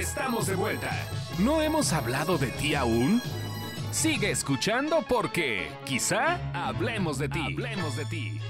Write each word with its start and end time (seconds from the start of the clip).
Estamos 0.00 0.46
de 0.46 0.54
vuelta. 0.56 0.90
¿No 1.40 1.60
hemos 1.60 1.92
hablado 1.92 2.38
de 2.38 2.46
ti 2.46 2.74
aún? 2.74 3.20
Sigue 3.90 4.30
escuchando 4.30 5.04
porque 5.06 5.68
quizá 5.84 6.38
hablemos 6.54 7.18
de 7.18 7.28
ti. 7.28 7.42
Hablemos 7.52 7.98
de 7.98 8.06
ti. 8.06 8.40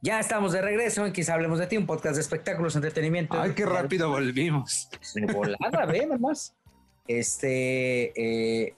Ya 0.00 0.18
estamos 0.18 0.52
de 0.52 0.62
regreso 0.62 1.04
en 1.04 1.12
Quizá 1.12 1.34
Hablemos 1.34 1.58
de 1.58 1.66
Ti, 1.66 1.76
un 1.76 1.84
podcast 1.84 2.14
de 2.14 2.22
espectáculos, 2.22 2.74
entretenimiento. 2.76 3.38
Ay, 3.38 3.52
qué 3.52 3.66
rápido 3.66 4.08
volvimos. 4.08 4.88
De 5.14 5.30
volada, 5.30 5.84
ve 5.84 6.06
nomás. 6.06 6.56
Este, 7.06 8.64
eh, 8.68 8.74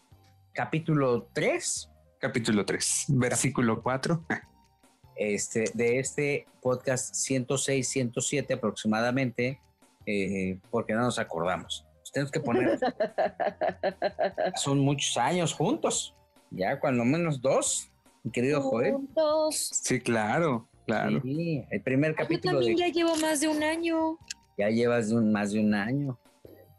capítulo 0.52 1.28
3. 1.32 1.88
Capítulo 2.18 2.64
3, 2.64 3.04
versículo 3.10 3.80
4. 3.80 4.26
Este, 5.18 5.64
de 5.74 5.98
este 5.98 6.46
podcast 6.62 7.14
106, 7.14 7.88
107 7.88 8.54
aproximadamente, 8.54 9.60
eh, 10.06 10.58
porque 10.70 10.92
no 10.94 11.00
nos 11.02 11.18
acordamos. 11.18 11.84
Pues 11.98 12.12
tenemos 12.12 12.30
que 12.30 12.40
poner. 12.40 12.78
Son 14.56 14.78
muchos 14.78 15.16
años 15.16 15.52
juntos. 15.52 16.14
Ya, 16.50 16.78
cuando 16.80 17.04
menos 17.04 17.40
dos, 17.42 17.90
mi 18.22 18.30
querido 18.30 18.62
Joel. 18.62 18.92
Juntos. 18.94 19.70
Sí, 19.82 20.00
claro, 20.00 20.68
claro. 20.86 21.20
Sí, 21.22 21.64
el 21.70 21.82
primer 21.82 22.12
Yo 22.12 22.16
capítulo 22.16 22.54
también 22.60 22.76
de- 22.76 22.82
ya 22.82 22.88
llevo 22.92 23.16
más 23.16 23.40
de 23.40 23.48
un 23.48 23.62
año. 23.62 24.18
ya 24.56 24.70
llevas 24.70 25.08
de 25.10 25.16
un- 25.16 25.30
más 25.32 25.52
de 25.52 25.60
un 25.60 25.74
año. 25.74 26.18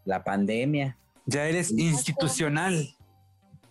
La 0.05 0.23
pandemia, 0.23 0.97
Ya 1.25 1.47
eres 1.47 1.71
institucional. 1.71 2.87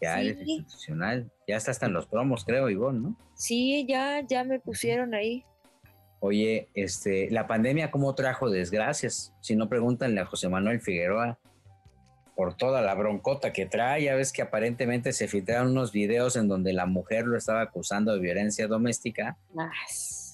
ya 0.00 0.20
Sí. 0.20 0.28
eres 0.28 0.46
institucional. 0.46 1.32
Ya 1.48 1.56
está 1.56 1.70
hasta 1.72 1.86
en 1.86 1.94
los 1.94 2.06
promos, 2.06 2.44
creo, 2.44 2.70
Ivonne, 2.70 3.00
¿no? 3.00 3.16
Sí, 3.38 3.86
ya, 3.88 4.20
ya 4.26 4.42
me 4.44 4.58
pusieron 4.58 5.14
ahí. 5.14 5.44
Oye, 6.20 6.68
este, 6.74 7.30
la 7.30 7.46
pandemia 7.46 7.92
cómo 7.92 8.14
trajo 8.16 8.50
desgracias. 8.50 9.32
Si 9.40 9.54
no, 9.54 9.68
pregúntanle 9.68 10.20
a 10.20 10.26
José 10.26 10.48
Manuel 10.48 10.80
Figueroa 10.80 11.38
por 12.34 12.54
toda 12.56 12.82
la 12.82 12.94
broncota 12.94 13.52
que 13.52 13.66
trae. 13.66 14.02
Ya 14.02 14.16
ves 14.16 14.32
que 14.32 14.42
aparentemente 14.42 15.12
se 15.12 15.28
filtraron 15.28 15.70
unos 15.70 15.92
videos 15.92 16.34
en 16.34 16.48
donde 16.48 16.72
la 16.72 16.86
mujer 16.86 17.26
lo 17.26 17.38
estaba 17.38 17.60
acusando 17.62 18.12
de 18.12 18.18
violencia 18.18 18.66
doméstica. 18.66 19.38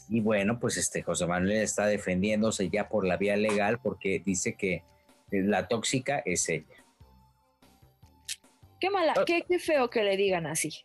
Y 0.08 0.20
bueno, 0.20 0.58
pues 0.58 0.78
este 0.78 1.02
José 1.02 1.26
Manuel 1.26 1.58
está 1.58 1.86
defendiéndose 1.86 2.70
ya 2.70 2.88
por 2.88 3.06
la 3.06 3.18
vía 3.18 3.36
legal 3.36 3.78
porque 3.82 4.22
dice 4.24 4.54
que 4.54 4.82
la 5.30 5.68
tóxica 5.68 6.22
es 6.24 6.48
ella. 6.48 6.64
Qué 8.80 8.88
mala, 8.88 9.12
Ah. 9.16 9.24
qué, 9.26 9.42
qué 9.46 9.58
feo 9.58 9.90
que 9.90 10.02
le 10.02 10.16
digan 10.16 10.46
así. 10.46 10.84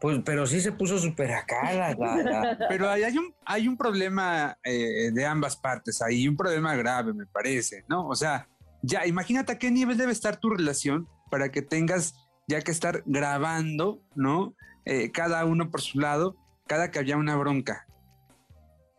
Pues, 0.00 0.20
pero 0.24 0.46
sí 0.46 0.60
se 0.60 0.70
puso 0.72 0.98
súper 0.98 1.32
acá 1.32 1.72
la, 1.72 2.56
Pero 2.68 2.88
hay, 2.88 3.02
hay 3.02 3.18
un, 3.18 3.34
hay 3.44 3.66
un 3.66 3.76
problema 3.76 4.56
eh, 4.62 5.10
de 5.12 5.26
ambas 5.26 5.56
partes, 5.56 6.00
hay 6.02 6.28
un 6.28 6.36
problema 6.36 6.76
grave, 6.76 7.12
me 7.12 7.26
parece, 7.26 7.84
¿no? 7.88 8.06
O 8.06 8.14
sea, 8.14 8.48
ya 8.82 9.06
imagínate 9.06 9.52
a 9.52 9.58
qué 9.58 9.70
nivel 9.70 9.96
debe 9.96 10.12
estar 10.12 10.36
tu 10.38 10.50
relación 10.50 11.08
para 11.30 11.50
que 11.50 11.62
tengas 11.62 12.14
ya 12.46 12.60
que 12.62 12.70
estar 12.70 13.02
grabando, 13.06 14.00
¿no? 14.14 14.54
Eh, 14.84 15.10
cada 15.10 15.44
uno 15.44 15.70
por 15.70 15.80
su 15.82 15.98
lado, 15.98 16.36
cada 16.66 16.90
que 16.90 16.98
había 17.00 17.16
una 17.16 17.36
bronca. 17.36 17.86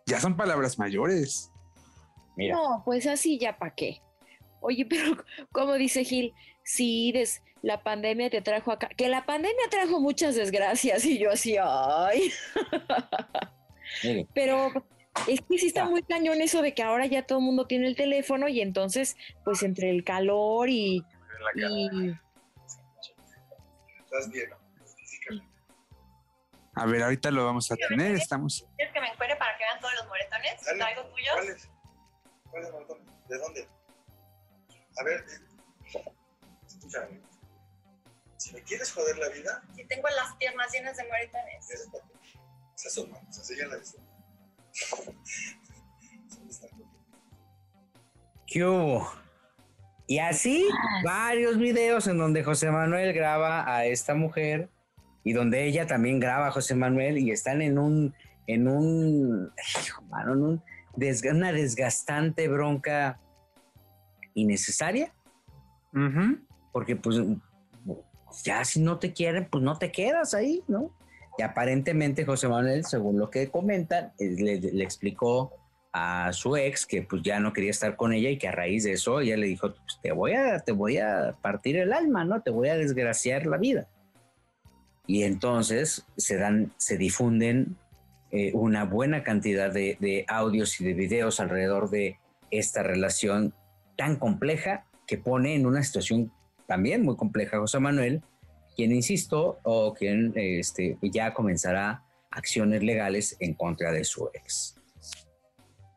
Ya 0.06 0.20
son 0.20 0.36
palabras 0.36 0.78
mayores. 0.78 1.52
Mira, 2.36 2.56
No, 2.56 2.82
pues 2.84 3.08
así 3.08 3.40
ya 3.40 3.58
para 3.58 3.74
qué. 3.74 4.02
Oye, 4.60 4.86
pero 4.90 5.16
como 5.52 5.76
dice 5.76 6.04
Gil, 6.04 6.34
sí, 6.64 7.12
des- 7.14 7.42
la 7.62 7.82
pandemia 7.84 8.30
te 8.30 8.42
trajo 8.42 8.72
acá, 8.72 8.90
que 8.90 9.10
la 9.10 9.26
pandemia 9.26 9.70
trajo 9.70 10.00
muchas 10.00 10.36
desgracias 10.36 11.04
y 11.06 11.18
yo 11.20 11.32
así, 11.32 11.58
ay, 11.62 12.32
pero 14.34 14.72
es 15.28 15.42
que 15.42 15.58
sí 15.58 15.68
está 15.68 15.84
Ah. 15.84 15.90
muy 15.90 16.04
cañón 16.04 16.42
eso 16.42 16.62
de 16.62 16.74
que 16.74 16.84
ahora 16.84 17.06
ya 17.06 17.24
todo 17.26 17.40
el 17.40 17.46
mundo 17.46 17.66
tiene 17.68 17.88
el 17.88 17.96
teléfono 17.96 18.48
y 18.48 18.62
entonces, 18.62 19.18
pues 19.44 19.64
entre 19.64 19.90
el 19.90 20.04
calor 20.04 20.70
y, 20.70 21.04
y 21.56 22.12
Estás 24.04 24.32
bien, 24.32 24.50
físicamente. 24.98 25.48
A 26.76 26.86
ver, 26.86 27.04
ahorita 27.04 27.30
lo 27.32 27.46
vamos 27.46 27.72
a 27.72 27.76
tener, 27.76 28.16
estamos... 28.16 28.66
¿Quieres 28.76 28.94
que 28.94 29.02
me 29.02 29.08
encuere 29.10 29.36
para 29.36 29.56
que 29.58 29.64
vean 29.66 29.80
todos 29.80 29.94
los 29.96 30.08
moretones? 30.08 30.66
Dale. 30.66 30.78
¿Traigo 30.80 31.02
tuyos? 31.06 31.34
¿Cuáles? 31.34 31.70
¿Cuáles, 32.50 32.72
Martón? 32.74 32.98
¿De 33.28 33.38
dónde? 33.38 33.68
A 35.00 35.04
ver, 35.04 35.26
escúchame. 36.66 37.22
Si 38.40 38.54
me 38.54 38.62
quieres 38.64 38.92
joder 38.94 39.18
la 39.18 39.28
vida, 39.30 39.62
Si 39.76 39.84
tengo 39.86 40.08
las 40.16 40.34
piernas 40.38 40.72
llenas 40.74 40.96
de 40.98 41.04
moretones. 41.04 41.70
eres 41.70 41.88
pato. 41.92 42.08
Esas 42.76 42.94
son 42.94 43.12
manos, 43.12 43.38
así 43.38 43.56
ya 43.58 43.68
la 43.68 43.76
viste. 43.78 44.00
¿qué 48.48 48.66
hubo? 48.66 49.12
Y 50.08 50.20
así 50.20 50.68
varios 51.04 51.58
videos 51.58 52.08
en 52.08 52.18
donde 52.18 52.44
José 52.44 52.72
Manuel 52.72 53.14
graba 53.14 53.70
a 53.76 53.86
esta 53.86 54.16
mujer 54.16 54.70
y 55.24 55.34
donde 55.34 55.66
ella 55.66 55.86
también 55.86 56.20
graba 56.20 56.48
a 56.48 56.52
José 56.52 56.74
Manuel 56.76 57.18
y 57.20 57.32
están 57.32 57.62
en 57.62 57.78
un, 57.78 58.16
en 58.48 58.68
un, 58.68 59.54
hijo, 59.86 60.02
mano, 60.04 60.34
en 60.34 60.42
un 60.44 60.64
desga- 60.96 61.32
una 61.36 61.52
desgastante 61.52 62.48
bronca 62.48 63.20
innecesaria, 64.34 65.14
Ujú. 65.94 66.40
porque 66.72 66.96
pues 66.96 67.18
ya 68.44 68.64
si 68.66 68.80
no 68.80 69.00
te 69.00 69.14
quieren, 69.14 69.48
pues 69.50 69.64
no 69.64 69.78
te 69.78 69.92
quedas 69.92 70.34
ahí, 70.34 70.64
¿no? 70.68 70.92
Y 71.38 71.42
aparentemente 71.42 72.26
José 72.26 72.48
Manuel, 72.48 72.86
según 72.86 73.18
lo 73.18 73.30
que 73.30 73.50
comentan, 73.50 74.12
le, 74.20 74.60
le 74.60 74.84
explicó 74.84 75.54
a 75.92 76.32
su 76.34 76.56
ex 76.56 76.86
que 76.86 77.02
pues 77.02 77.22
ya 77.24 77.40
no 77.40 77.54
quería 77.54 77.72
estar 77.72 77.96
con 77.96 78.14
ella 78.14 78.30
y 78.30 78.38
que 78.38 78.48
a 78.48 78.52
raíz 78.52 78.84
de 78.84 78.94
eso 78.94 79.20
ella 79.22 79.38
le 79.38 79.48
dijo, 79.48 79.74
pues, 79.74 80.00
te 80.02 80.12
voy 80.12 80.34
a, 80.34 80.60
te 80.60 80.72
voy 80.72 80.98
a 80.98 81.36
partir 81.42 81.78
el 81.78 81.94
alma, 81.94 82.26
¿no? 82.26 82.42
Te 82.42 82.52
voy 82.52 82.70
a 82.70 82.78
desgraciar 82.78 83.46
la 83.46 83.58
vida. 83.58 83.88
Y 85.08 85.24
entonces 85.24 86.06
se 86.18 86.38
dan, 86.38 86.72
se 86.78 86.98
difunden 86.98 87.78
eh, 88.32 88.52
una 88.54 88.86
buena 88.86 89.24
cantidad 89.24 89.72
de, 89.74 89.98
de 90.00 90.26
audios 90.28 90.80
y 90.80 90.86
de 90.86 90.94
videos 90.94 91.40
alrededor 91.40 91.90
de 91.90 92.20
esta 92.52 92.84
relación 92.84 93.54
tan 93.98 94.18
compleja 94.18 94.86
que 95.08 95.18
pone 95.18 95.56
en 95.56 95.66
una 95.66 95.82
situación 95.82 96.32
también 96.70 97.04
muy 97.04 97.16
compleja 97.16 97.58
José 97.58 97.80
Manuel, 97.80 98.22
quien, 98.76 98.92
insisto, 98.92 99.58
o 99.64 99.96
quien 99.96 100.32
este, 100.36 101.00
ya 101.02 101.34
comenzará 101.34 102.04
acciones 102.30 102.84
legales 102.84 103.36
en 103.40 103.56
contra 103.56 103.92
de 103.92 104.04
su 104.04 104.30
ex. 104.36 104.76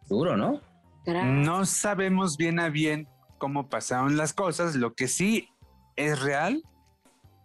Duro, 0.08 0.36
¿no? 0.38 0.62
No 1.06 1.66
sabemos 1.66 2.38
bien 2.38 2.58
a 2.58 2.70
bien 2.70 3.06
cómo 3.36 3.68
pasaron 3.68 4.16
las 4.16 4.32
cosas. 4.32 4.74
Lo 4.74 4.94
que 4.94 5.08
sí 5.08 5.50
es 5.96 6.22
real 6.22 6.62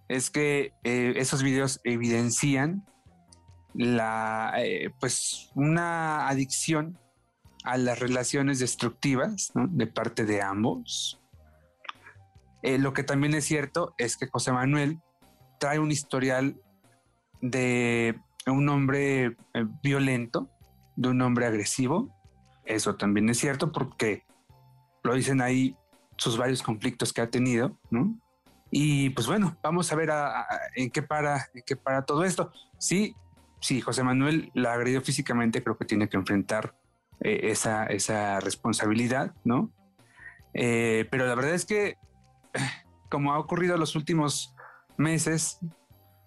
es 0.08 0.30
que 0.30 0.72
eh, 0.86 1.14
esos 1.18 1.44
videos 1.44 1.82
evidencian 1.84 2.86
la, 3.74 4.54
eh, 4.58 4.90
pues, 5.02 5.52
una 5.54 6.30
adicción 6.30 6.98
a 7.66 7.78
las 7.78 8.00
relaciones 8.00 8.60
destructivas 8.60 9.52
¿no? 9.54 9.68
de 9.68 9.86
parte 9.86 10.24
de 10.24 10.42
ambos. 10.42 11.20
Eh, 12.62 12.78
lo 12.78 12.94
que 12.94 13.04
también 13.04 13.34
es 13.34 13.46
cierto 13.46 13.94
es 13.98 14.18
que 14.18 14.28
José 14.28 14.52
Manuel 14.52 15.00
trae 15.60 15.80
un 15.80 15.92
historial 15.92 16.60
de 17.42 18.20
un 18.48 18.68
hombre 18.70 19.26
eh, 19.26 19.66
violento, 19.84 20.50
de 20.96 21.10
un 21.10 21.22
hombre 21.22 21.46
agresivo, 21.46 22.16
eso 22.66 22.96
también 22.96 23.30
es 23.30 23.38
cierto 23.38 23.72
porque 23.72 24.26
lo 25.04 25.14
dicen 25.14 25.42
ahí 25.42 25.76
sus 26.18 26.38
varios 26.38 26.64
conflictos 26.64 27.14
que 27.14 27.22
ha 27.22 27.30
tenido, 27.30 27.78
¿no? 27.92 28.20
Y 28.72 29.12
pues 29.12 29.28
bueno, 29.28 29.58
vamos 29.62 29.92
a 29.92 29.96
ver 29.96 30.10
en 30.76 30.90
qué 30.90 31.02
para, 31.02 31.48
en 31.54 31.64
qué 31.66 31.76
para 31.78 32.04
todo 32.04 32.26
esto. 32.26 32.52
Sí, 32.80 33.16
sí, 33.62 33.80
José 33.80 34.04
Manuel 34.04 34.52
la 34.54 34.74
agredió 34.74 35.02
físicamente, 35.02 35.64
creo 35.64 35.78
que 35.78 35.86
tiene 35.86 36.10
que 36.10 36.18
enfrentar 36.18 36.76
eh, 37.22 37.52
esa, 37.52 37.86
esa 37.86 38.40
responsabilidad, 38.40 39.34
¿no? 39.46 39.72
Pero 40.52 41.28
la 41.28 41.36
verdad 41.36 41.54
es 41.54 41.66
que, 41.66 41.98
como 43.10 43.34
ha 43.34 43.40
ocurrido 43.40 43.76
en 43.76 43.80
los 43.80 43.96
últimos 43.96 44.56
meses, 44.98 45.60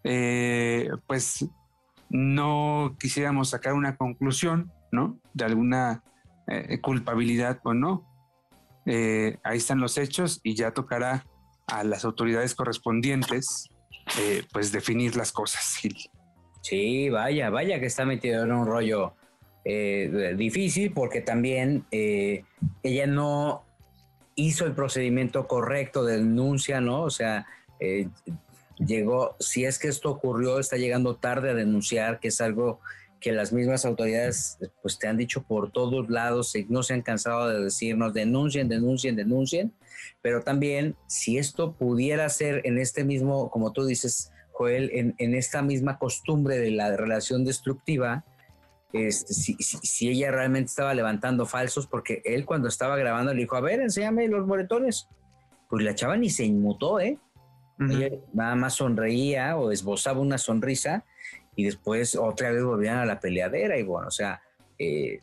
eh, 0.04 0.88
pues 1.06 1.46
no 2.08 2.96
quisiéramos 2.98 3.50
sacar 3.50 3.74
una 3.74 3.96
conclusión, 3.96 4.72
¿no? 4.90 5.20
De 5.34 5.44
alguna 5.44 6.02
eh, 6.46 6.80
culpabilidad 6.80 7.60
o 7.64 7.74
no. 7.74 8.06
Eh, 8.86 9.38
ahí 9.44 9.58
están 9.58 9.78
los 9.78 9.98
hechos 9.98 10.40
y 10.42 10.54
ya 10.54 10.72
tocará 10.72 11.26
a 11.66 11.84
las 11.84 12.04
autoridades 12.04 12.54
correspondientes 12.54 13.68
pues 14.52 14.72
definir 14.72 15.14
las 15.14 15.30
cosas. 15.30 15.76
Gil. 15.76 15.96
Sí, 16.62 17.08
vaya, 17.10 17.48
vaya 17.48 17.78
que 17.78 17.86
está 17.86 18.04
metido 18.04 18.42
en 18.42 18.50
un 18.50 18.66
rollo 18.66 19.14
difícil 19.64 20.92
porque 20.92 21.20
también 21.20 21.84
ella 21.92 23.06
no 23.06 23.64
hizo 24.40 24.66
el 24.66 24.72
procedimiento 24.72 25.46
correcto 25.46 26.04
de 26.04 26.18
denuncia, 26.18 26.80
¿no? 26.80 27.02
O 27.02 27.10
sea, 27.10 27.46
eh, 27.78 28.08
llegó, 28.78 29.36
si 29.38 29.64
es 29.64 29.78
que 29.78 29.88
esto 29.88 30.10
ocurrió, 30.10 30.58
está 30.58 30.76
llegando 30.76 31.16
tarde 31.16 31.50
a 31.50 31.54
denunciar, 31.54 32.20
que 32.20 32.28
es 32.28 32.40
algo 32.40 32.80
que 33.20 33.32
las 33.32 33.52
mismas 33.52 33.84
autoridades 33.84 34.58
pues 34.80 34.98
te 34.98 35.06
han 35.06 35.18
dicho 35.18 35.42
por 35.42 35.70
todos 35.70 36.08
lados, 36.08 36.54
no 36.68 36.82
se 36.82 36.94
han 36.94 37.02
cansado 37.02 37.48
de 37.48 37.62
decirnos, 37.62 38.14
denuncien, 38.14 38.68
denuncien, 38.68 39.14
denuncien, 39.14 39.72
pero 40.22 40.42
también 40.42 40.96
si 41.06 41.36
esto 41.36 41.72
pudiera 41.72 42.28
ser 42.30 42.62
en 42.64 42.78
este 42.78 43.04
mismo, 43.04 43.50
como 43.50 43.72
tú 43.72 43.84
dices, 43.84 44.32
Joel, 44.52 44.90
en, 44.94 45.14
en 45.18 45.34
esta 45.34 45.60
misma 45.60 45.98
costumbre 45.98 46.58
de 46.58 46.70
la 46.70 46.96
relación 46.96 47.44
destructiva, 47.44 48.24
este, 48.92 49.34
si, 49.34 49.54
si, 49.54 49.78
si 49.78 50.08
ella 50.08 50.30
realmente 50.30 50.68
estaba 50.68 50.94
levantando 50.94 51.46
falsos, 51.46 51.86
porque 51.86 52.22
él 52.24 52.44
cuando 52.44 52.68
estaba 52.68 52.96
grabando 52.96 53.32
le 53.32 53.42
dijo, 53.42 53.56
a 53.56 53.60
ver, 53.60 53.80
enséñame 53.80 54.28
los 54.28 54.46
moretones. 54.46 55.08
Pues 55.68 55.84
la 55.84 55.94
chava 55.94 56.16
ni 56.16 56.30
se 56.30 56.44
inmutó, 56.44 56.98
¿eh? 56.98 57.18
Ujú. 57.78 57.92
Ella 57.92 58.16
nada 58.32 58.54
más 58.56 58.74
sonreía 58.74 59.56
o 59.56 59.70
esbozaba 59.70 60.20
una 60.20 60.38
sonrisa 60.38 61.04
y 61.54 61.64
después 61.64 62.16
otra 62.16 62.50
vez 62.50 62.64
volvían 62.64 62.98
a 62.98 63.06
la 63.06 63.20
peleadera 63.20 63.78
y 63.78 63.82
bueno, 63.82 64.08
o 64.08 64.10
sea, 64.10 64.42
eh, 64.78 65.20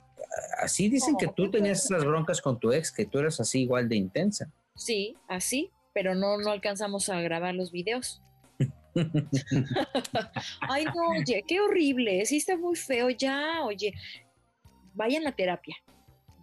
así 0.60 0.90
dicen 0.90 1.16
que 1.18 1.28
tú 1.28 1.52
tenías 1.52 1.84
esas 1.86 2.06
broncas 2.06 2.42
con 2.42 2.60
tu 2.60 2.72
ex, 2.72 2.92
que 2.92 3.06
tú 3.06 3.20
eras 3.20 3.40
así 3.40 3.62
igual 3.62 3.90
de 3.90 3.96
intensa. 3.96 4.50
Sí, 4.76 5.18
así, 5.28 5.72
pero 5.94 6.16
no, 6.16 6.38
no 6.38 6.52
alcanzamos 6.52 7.10
a 7.10 7.20
grabar 7.22 7.56
los 7.56 7.72
videos. 7.72 8.22
Ay, 10.70 10.86
no, 10.86 11.12
oye, 11.20 11.44
qué 11.48 11.60
horrible, 11.60 12.26
sí 12.26 12.38
está 12.38 12.58
muy 12.58 12.76
feo 12.76 13.10
ya, 13.10 13.64
oye, 13.64 13.94
vayan 14.94 15.28
a 15.28 15.32
terapia, 15.32 15.76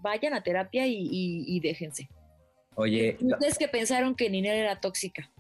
vayan 0.01 0.35
a 0.35 0.43
terapia 0.43 0.87
y, 0.87 0.95
y- 0.97 1.45
y 1.57 1.61
déjense. 1.61 2.09
Oye, 2.77 3.17
Ustedes 3.21 3.57
que 3.59 3.69
pensaron 3.69 4.15
que 4.15 4.29
Ninel 4.31 4.57
era 4.57 4.81
tóxica. 4.81 5.31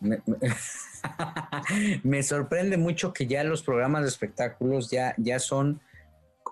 me, 0.00 0.20
me- 0.26 0.38
me 2.02 2.22
sorprende 2.22 2.76
mucho 2.76 3.12
que 3.12 3.26
ya 3.26 3.42
los 3.44 3.62
programas 3.62 4.02
de 4.02 4.08
espectáculos 4.08 4.90
ya, 4.90 5.14
ya 5.16 5.38
son, 5.38 5.80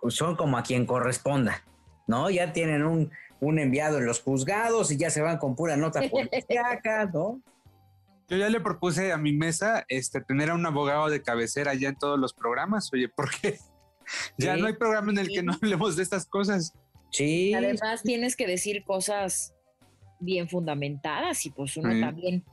son 0.09 0.37
como 0.37 0.57
a 0.59 0.63
quien 0.63 0.87
corresponda, 0.87 1.63
¿no? 2.07 2.31
Ya 2.31 2.53
tienen 2.53 2.85
un, 2.85 3.11
un 3.41 3.59
enviado 3.59 3.99
en 3.99 4.07
los 4.07 4.23
juzgados 4.23 4.91
y 4.91 4.97
ya 4.97 5.11
se 5.11 5.21
van 5.21 5.39
con 5.39 5.55
pura 5.55 5.77
nota 5.77 6.01
policíaca, 6.11 7.07
¿no? 7.13 7.41
Yo 8.28 8.37
ya 8.37 8.49
le 8.49 8.61
propuse 8.61 9.12
a 9.12 9.19
mi 9.19 9.32
mesa 9.32 9.84
este, 9.88 10.20
tener 10.20 10.50
a 10.50 10.55
un 10.55 10.67
abogado 10.67 11.08
de 11.08 11.23
cabecera 11.23 11.75
ya 11.75 11.90
en 11.90 11.96
todos 11.96 12.19
los 12.19 12.32
programas, 12.34 12.93
oye, 12.93 13.08
porque 13.08 13.58
ya 14.38 14.55
Sí. 14.55 14.61
no 14.61 14.67
hay 14.67 14.73
programa 14.75 15.12
en 15.12 15.19
el 15.19 15.28
que 15.28 15.43
no 15.43 15.52
hablemos 15.52 15.96
de 15.96 16.02
estas 16.02 16.26
cosas. 16.26 16.73
Sí, 17.11 17.55
Además, 17.55 18.02
tienes 18.02 18.34
que 18.37 18.46
decir 18.46 18.84
cosas 18.84 19.55
bien 20.19 20.49
fundamentadas 20.49 21.46
y 21.46 21.50
pues 21.50 21.76
uno 21.76 21.93
Sí. 21.93 22.00
también, 22.00 22.44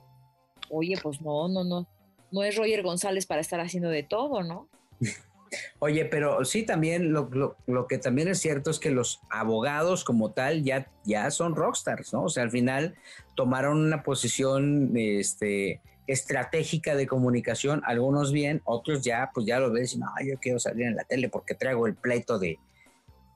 oye, 0.70 0.96
pues 1.02 1.20
no, 1.20 1.48
no, 1.48 1.64
no, 1.64 1.88
no 2.30 2.42
es 2.44 2.56
Roger 2.56 2.82
González 2.82 3.26
para 3.26 3.40
estar 3.40 3.60
haciendo 3.60 3.88
de 3.88 4.02
todo, 4.04 4.42
¿no? 4.42 4.68
Oye, 5.78 6.04
pero 6.04 6.44
sí 6.44 6.62
también 6.64 7.12
lo, 7.12 7.28
lo- 7.32 7.56
lo 7.66 7.86
que 7.86 7.98
también 7.98 8.28
es 8.28 8.40
cierto 8.40 8.70
es 8.70 8.78
que 8.78 8.90
los 8.90 9.20
abogados 9.30 10.04
como 10.04 10.32
tal 10.32 10.62
ya, 10.64 10.90
ya 11.04 11.30
son 11.30 11.54
rockstars, 11.56 12.12
¿no? 12.12 12.24
O 12.24 12.28
sea, 12.28 12.42
al 12.42 12.50
final 12.50 12.94
tomaron 13.34 13.78
una 13.78 14.02
posición 14.02 14.92
este, 14.96 15.80
estratégica 16.06 16.94
de 16.94 17.06
comunicación, 17.06 17.82
algunos 17.84 18.32
bien, 18.32 18.60
otros 18.64 19.02
ya, 19.02 19.30
pues 19.34 19.46
ya 19.46 19.58
lo 19.60 19.72
ves 19.72 19.94
y 19.94 19.98
no, 19.98 20.06
yo 20.24 20.38
quiero 20.40 20.58
salir 20.58 20.86
en 20.86 20.96
la 20.96 21.04
tele 21.04 21.28
porque 21.28 21.54
traigo 21.54 21.86
el 21.86 21.94
pleito 21.94 22.38
de 22.38 22.58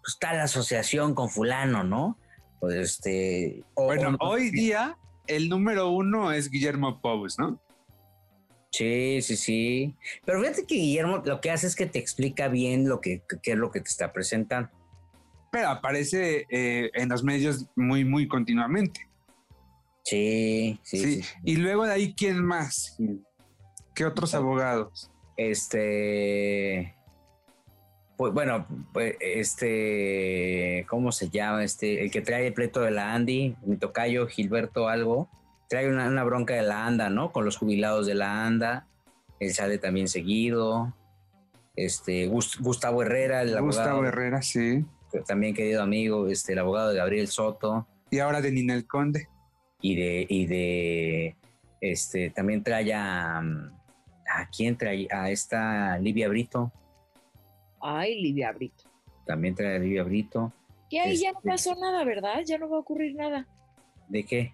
pues 0.03 0.19
tal 0.19 0.41
asociación 0.41 1.14
con 1.14 1.29
fulano, 1.29 1.85
¿no? 1.85 2.17
Pues 2.61 2.75
este... 2.76 3.62
o- 3.75 3.85
Bueno, 3.87 4.17
o- 4.21 4.29
hoy 4.31 4.50
día 4.50 4.97
el 5.26 5.49
número 5.49 5.91
uno 5.91 6.32
es 6.32 6.50
Guillermo 6.50 7.00
Pous, 7.00 7.38
¿no? 7.38 7.61
Sí, 8.70 9.20
sí, 9.23 9.37
sí. 9.37 9.94
Pero 10.25 10.41
fíjate 10.41 10.67
que 10.67 10.75
Guillermo 10.75 11.23
lo 11.25 11.41
que 11.41 11.50
hace 11.50 11.67
es 11.67 11.75
que 11.75 11.87
te 11.87 11.99
explica 11.99 12.49
bien 12.49 12.88
lo 12.88 13.00
que, 13.00 13.23
qué 13.43 13.53
es 13.53 13.59
lo 13.59 13.70
que 13.70 13.81
te 13.81 13.88
está 13.88 14.12
presentando. 14.12 14.70
Pero 15.50 15.69
aparece 15.69 16.47
eh, 16.50 16.91
en 16.94 17.09
los 17.09 17.25
medios 17.25 17.67
muy, 17.75 18.05
muy 18.05 18.29
continuamente. 18.29 19.09
Sí, 20.05 20.79
sí, 20.82 20.99
Sí. 20.99 21.05
sí. 21.15 21.23
sí. 21.23 21.29
Y 21.44 21.56
luego 21.56 21.85
de 21.87 21.93
ahí, 21.93 22.15
¿quién 22.15 22.44
más? 22.44 22.97
¿Qué 23.94 24.05
otros 24.05 24.35
abogados? 24.35 25.11
Este. 25.37 26.94
Pues 28.17 28.32
bueno, 28.32 28.67
pues 28.93 29.17
este. 29.21 30.85
¿Cómo 30.88 31.12
se 31.12 31.31
llama? 31.31 31.64
Este. 31.64 32.03
El 32.03 32.11
que 32.11 32.21
trae 32.21 32.47
el 32.49 32.55
pleito 32.55 32.81
de 32.81 32.91
la 32.91 33.14
Andy, 33.14 33.56
mi 33.64 33.76
tocayo 33.76 34.26
Gilberto 34.26 34.88
Algo, 34.88 35.29
trae 35.69 35.88
una, 35.88 36.09
una 36.09 36.25
bronca 36.25 36.55
de 36.55 36.62
la 36.62 36.87
ANDA, 36.87 37.11
¿no? 37.11 37.32
Con 37.32 37.44
los 37.44 37.56
jubilados 37.56 38.06
de 38.06 38.15
la 38.15 38.47
ANDA. 38.47 38.87
Él 39.41 39.53
sale 39.53 39.79
también 39.79 40.09
seguido. 40.09 40.94
Este. 41.76 42.26
Gus- 42.29 42.59
Gustavo 42.61 43.03
Herrera, 43.03 43.43
el 43.43 43.61
Gustavo 43.61 43.88
abogado, 43.91 44.06
Herrera, 44.09 44.43
sí. 44.43 44.85
también 45.26 45.55
querido 45.55 45.82
amigo, 45.82 46.26
este, 46.29 46.53
el 46.55 46.59
abogado 46.59 46.91
de 46.91 46.97
Gabriel 46.99 47.29
Soto. 47.29 47.87
Y 48.11 48.19
ahora 48.19 48.41
de 48.41 48.50
Ninel 48.50 48.87
Conde. 48.87 49.29
y 49.81 49.94
de, 49.94 50.26
y 50.29 50.47
de 50.47 51.37
este 51.81 52.31
también 52.31 52.64
trae 52.64 52.93
a, 52.93 53.38
a 53.38 54.49
quién 54.55 54.76
trae 54.76 55.06
a 55.11 55.31
esta 55.31 55.97
Livia 55.99 56.29
Brito, 56.29 56.73
Ay, 57.81 58.21
Lidia 58.21 58.50
Brito. 58.50 58.82
también 59.25 59.55
trae 59.55 59.76
a 59.76 59.79
Livia 59.79 60.03
Brito. 60.03 60.53
Que 60.91 60.99
ahí 61.00 61.17
ya 61.17 61.31
no 61.32 61.38
Este- 61.38 61.49
pasó 61.50 61.76
nada, 61.76 62.03
¿verdad? 62.05 62.41
Ya 62.44 62.59
no 62.59 62.69
va 62.69 62.79
a 62.79 62.81
ocurrir 62.81 63.14
nada. 63.14 63.47
¿De 64.09 64.25
qué? 64.25 64.53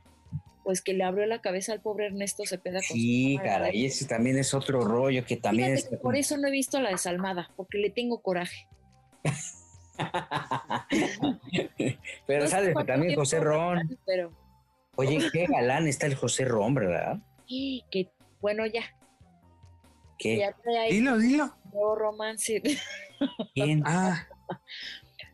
Pues 0.65 0.81
que 0.83 0.95
le 0.95 1.05
abrió 1.05 1.27
la 1.27 1.41
cabeza 1.41 1.73
al 1.73 1.81
pobre 1.83 2.07
Ernesto 2.07 2.45
Cepeda. 2.47 2.81
con 2.81 2.97
Sí, 2.97 3.37
cámara. 3.37 3.59
caray, 3.67 3.87
ese 3.87 4.07
también 4.07 4.39
es 4.39 4.55
otro 4.55 4.81
rollo 4.81 5.25
que 5.25 5.37
también 5.37 5.69
Fíjate 5.77 5.85
es... 5.85 5.91
que 5.91 5.97
por 6.03 6.17
eso 6.17 6.37
no 6.39 6.49
he 6.49 6.51
visto 6.51 6.81
la 6.81 6.91
desalmada, 6.91 7.51
porque 7.57 7.79
le 7.79 7.91
tengo 7.91 8.21
coraje. 8.23 8.67
Pero 12.27 12.45
No 12.45 12.51
sale 12.51 12.73
cuánto 12.73 12.93
también 12.93 13.15
José 13.15 13.41
Ron. 13.41 13.99
Pero, 14.07 14.31
Oye, 14.97 15.19
qué 15.33 15.47
galán 15.47 15.87
está 15.87 16.07
el 16.07 16.15
José 16.15 16.45
Ron, 16.45 16.75
¿verdad? 16.75 17.19
¡y! 17.47 17.85
que 17.91 18.11
bueno, 18.41 18.65
ya, 18.67 18.83
¿Qué? 20.19 20.39
ya 20.39 20.53
trae 20.53 20.79
ahí 20.79 20.93
Dilo, 20.93 21.19
dilo. 21.19 21.55
nuevo 21.73 21.95
romance. 21.97 22.63
¿Quién? 23.55 23.83
Ah, 23.87 24.27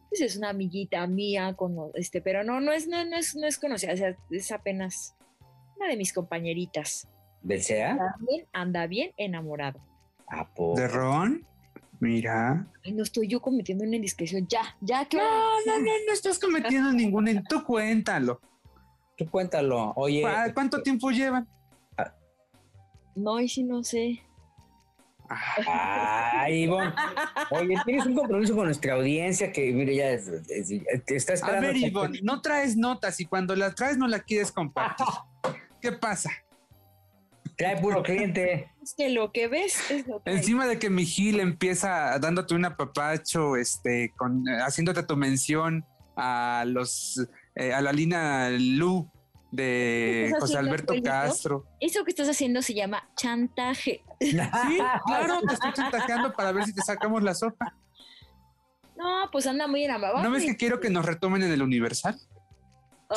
Pues 0.09 0.21
es 0.23 0.37
una 0.37 0.51
amiguita 0.51 1.07
mía, 1.07 1.55
con, 1.57 1.77
este, 1.95 2.21
pero 2.21 2.43
no, 2.45 2.61
no 2.61 2.73
es, 2.73 2.87
no, 2.89 3.05
no 3.05 3.17
es, 3.17 3.35
no 3.37 3.47
es 3.47 3.59
conocida, 3.59 3.93
o 3.93 3.97
sea, 3.97 4.17
es 4.31 4.53
apenas 4.53 5.15
una 5.81 5.89
de 5.89 5.97
mis 5.97 6.13
compañeritas. 6.13 7.09
También 7.43 8.47
anda 8.53 8.87
bien 8.87 9.13
enamorado. 9.17 9.81
¿A 10.29 10.47
poco? 10.47 10.79
¿de 10.79 10.87
Ron? 10.89 11.47
Mira. 11.99 12.67
Ay, 12.85 12.93
no 12.93 13.03
estoy 13.03 13.29
yo 13.29 13.41
cometiendo 13.41 13.85
una 13.85 13.97
indiscreción. 13.97 14.47
Ya, 14.47 14.77
ya, 14.83 15.07
que 15.07 15.17
No, 15.17 15.23
no, 15.67 15.79
no, 15.79 15.85
no 16.07 16.13
estás 16.13 16.39
cometiendo 16.39 16.93
ningún... 16.93 17.29
en- 17.29 17.43
Tú 17.45 17.65
cuéntalo. 17.65 18.41
Tú 19.17 19.29
cuéntalo. 19.31 19.93
Oye, 19.97 20.23
¿Cu- 20.23 20.55
¿Cuánto 20.55 20.83
tiempo 20.83 21.11
llevan? 21.11 21.49
No, 23.15 23.41
y 23.41 23.49
si 23.49 23.65
no 23.65 23.83
sé. 23.83 24.23
Ay, 25.67 26.65
Ivonne. 26.65 26.93
Oye, 27.51 27.75
tienes 27.85 28.07
un 28.07 28.15
compromiso 28.15 28.55
con 28.55 28.65
nuestra 28.67 28.95
audiencia 28.95 29.53
que, 29.53 29.73
mire, 29.73 29.95
ya 29.97 30.11
es- 30.11 30.29
es- 30.29 31.05
te 31.05 31.17
está 31.17 31.33
A 31.33 31.37
esperando. 31.37 31.69
ver, 31.69 31.77
Ivonne, 31.77 32.19
no 32.23 32.41
traes 32.41 32.77
notas 32.77 33.21
y 33.21 33.27
cuando 33.27 33.55
las 33.57 33.75
traes 33.75 33.97
no 33.99 34.07
la 34.09 34.21
quieres 34.21 34.53
compartir. 34.53 35.07
¿Qué 35.81 35.93
pasa? 35.93 36.31
Trae 37.57 37.81
puro 37.81 38.03
cliente. 38.03 38.71
Es 38.83 38.95
que 38.97 39.11
lo 39.11 39.33
que 39.33 39.49
ves 39.49 39.91
es 39.91 40.07
lo 40.07 40.23
que 40.23 40.31
Encima 40.31 40.67
de 40.67 40.79
que 40.79 40.89
mi 40.89 41.05
Gil 41.05 41.41
empieza 41.41 42.19
dándote 42.19 42.55
un 42.55 42.65
apapacho, 42.65 43.57
este, 43.57 44.13
con, 44.17 44.45
haciéndote 44.47 45.03
tu 45.03 45.17
mención 45.17 45.85
a 46.17 46.65
los 46.67 47.27
eh, 47.55 47.73
a 47.73 47.81
la 47.81 47.93
Lina 47.93 48.51
Lu 48.51 49.11
¿Qué 49.51 50.31
de 50.31 50.35
José 50.39 50.59
Alberto? 50.59 50.95
Castro. 51.03 51.67
Eso 51.81 52.05
que 52.05 52.11
estás 52.11 52.29
haciendo 52.29 52.63
se 52.63 52.75
llama 52.75 53.09
chantaje. 53.17 54.05
Sí, 54.21 54.37
claro, 55.07 55.41
te 55.47 55.55
estoy 55.55 55.73
chantajeando 55.73 56.33
para 56.33 56.53
ver 56.53 56.65
si 56.65 56.75
te 56.75 56.83
sacamos 56.83 57.23
la 57.23 57.35
sopa. 57.35 57.75
No, 58.97 59.29
pues 59.33 59.47
anda 59.47 59.67
muy 59.67 59.85
enamorado. 59.85 60.23
¿No 60.23 60.31
ves 60.31 60.45
que 60.45 60.57
quiero 60.57 60.79
que 60.79 60.91
nos 60.91 61.05
retomen 61.05 61.43
en 61.43 61.51
el 61.51 61.63
Universal? 61.63 62.21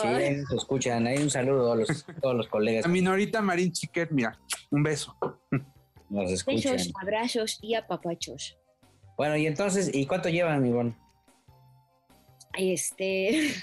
Sí, 0.01 0.07
ahí 0.07 0.35
nos 0.37 0.51
escuchan. 0.51 1.05
Ahí 1.07 1.17
un 1.19 1.29
saludo 1.29 1.73
a 1.73 1.75
los, 1.75 2.05
todos 2.21 2.35
los 2.35 2.47
colegas 2.47 2.85
A 2.85 2.87
Minorita 2.87 3.41
Marín 3.41 3.71
Chiquet, 3.71 4.09
mira, 4.11 4.37
un 4.71 4.83
beso. 4.83 5.15
nos 6.09 6.31
escuchan. 6.31 6.73
besos, 6.73 6.93
abrazos 7.01 7.59
y 7.61 7.75
apapachos. 7.75 8.57
Bueno, 9.17 9.37
y 9.37 9.45
entonces, 9.45 9.91
¿y 9.93 10.05
cuánto 10.07 10.29
llevan, 10.29 10.65
Ivonne? 10.65 10.95
Este. 12.57 13.53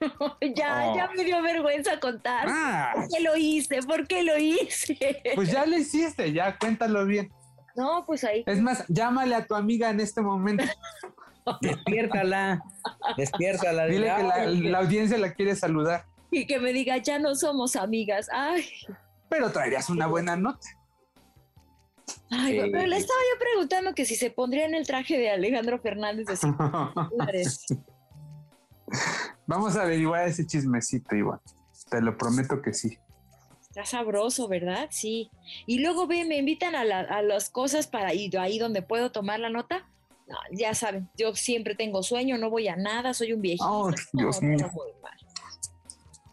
ya, 0.54 0.92
Oh. 0.92 0.96
ya 0.96 1.10
me 1.16 1.24
dio 1.24 1.40
vergüenza 1.42 1.98
contar. 2.00 2.46
Ah, 2.48 2.92
¿Por 2.94 3.08
qué 3.08 3.20
lo 3.22 3.36
hice? 3.36 3.82
¿Por 3.82 4.06
qué 4.06 4.22
lo 4.22 4.36
hice? 4.38 5.22
pues 5.34 5.50
ya 5.50 5.64
lo 5.66 5.76
hiciste, 5.78 6.32
ya 6.32 6.58
cuéntalo 6.58 7.06
bien. 7.06 7.32
No, 7.76 8.04
pues 8.06 8.24
ahí. 8.24 8.42
Es 8.46 8.60
más, 8.60 8.84
llámale 8.88 9.34
a 9.34 9.46
tu 9.46 9.54
amiga 9.54 9.90
en 9.90 10.00
este 10.00 10.20
momento. 10.22 10.64
Despiértala. 11.60 12.62
Despiértala. 13.16 13.86
Dile 13.86 14.12
que 14.16 14.22
la, 14.70 14.78
audiencia 14.78 15.18
la 15.18 15.32
quiere 15.32 15.54
saludar. 15.56 16.04
Y 16.30 16.46
que 16.46 16.58
me 16.58 16.72
diga, 16.72 16.96
ya 16.98 17.18
no 17.18 17.34
somos 17.34 17.76
amigas. 17.76 18.28
Ay, 18.32 18.64
Pero 19.28 19.50
traerías 19.52 19.88
una 19.90 20.06
buena 20.06 20.36
nota. 20.36 20.66
Ay, 22.30 22.60
Sí. 22.60 22.70
pero 22.72 22.86
le 22.86 22.96
estaba 22.96 23.18
yo 23.34 23.38
preguntando 23.40 23.94
que 23.94 24.04
si 24.04 24.14
se 24.16 24.30
pondría 24.30 24.64
en 24.66 24.74
el 24.74 24.86
traje 24.86 25.18
de 25.18 25.30
Alejandro 25.30 25.78
Fernández 25.80 26.26
de 26.26 26.36
50 26.36 26.92
dólares. 27.16 27.64
Vamos 29.46 29.76
a 29.76 29.82
averiguar 29.82 30.26
ese 30.28 30.46
chismecito, 30.46 31.14
igual. 31.14 31.40
Te 31.90 32.00
lo 32.00 32.16
prometo 32.16 32.62
que 32.62 32.72
sí. 32.72 32.98
Está 33.62 33.84
sabroso, 33.84 34.48
¿verdad? 34.48 34.88
Sí. 34.90 35.30
Y 35.66 35.80
luego 35.80 36.06
ve, 36.06 36.24
me 36.24 36.36
invitan 36.38 36.74
a, 36.74 36.84
la- 36.84 37.00
a 37.00 37.22
las 37.22 37.50
cosas 37.50 37.86
para 37.86 38.14
ir 38.14 38.38
ahí 38.38 38.58
donde 38.58 38.82
puedo 38.82 39.12
tomar 39.12 39.38
la 39.40 39.50
nota. 39.50 39.86
No, 40.26 40.36
ya 40.52 40.74
saben, 40.74 41.08
yo 41.16 41.34
siempre 41.36 41.74
tengo 41.76 42.02
sueño, 42.02 42.36
no 42.36 42.50
voy 42.50 42.66
a 42.68 42.74
nada, 42.76 43.14
soy 43.14 43.32
un 43.32 43.40
viejito. 43.42 43.64
Oh, 43.70 43.90
Dios 44.12 44.42
No, 44.42 44.48
mío. 44.48 44.58
no, 44.66 44.72
mal. 45.00 45.12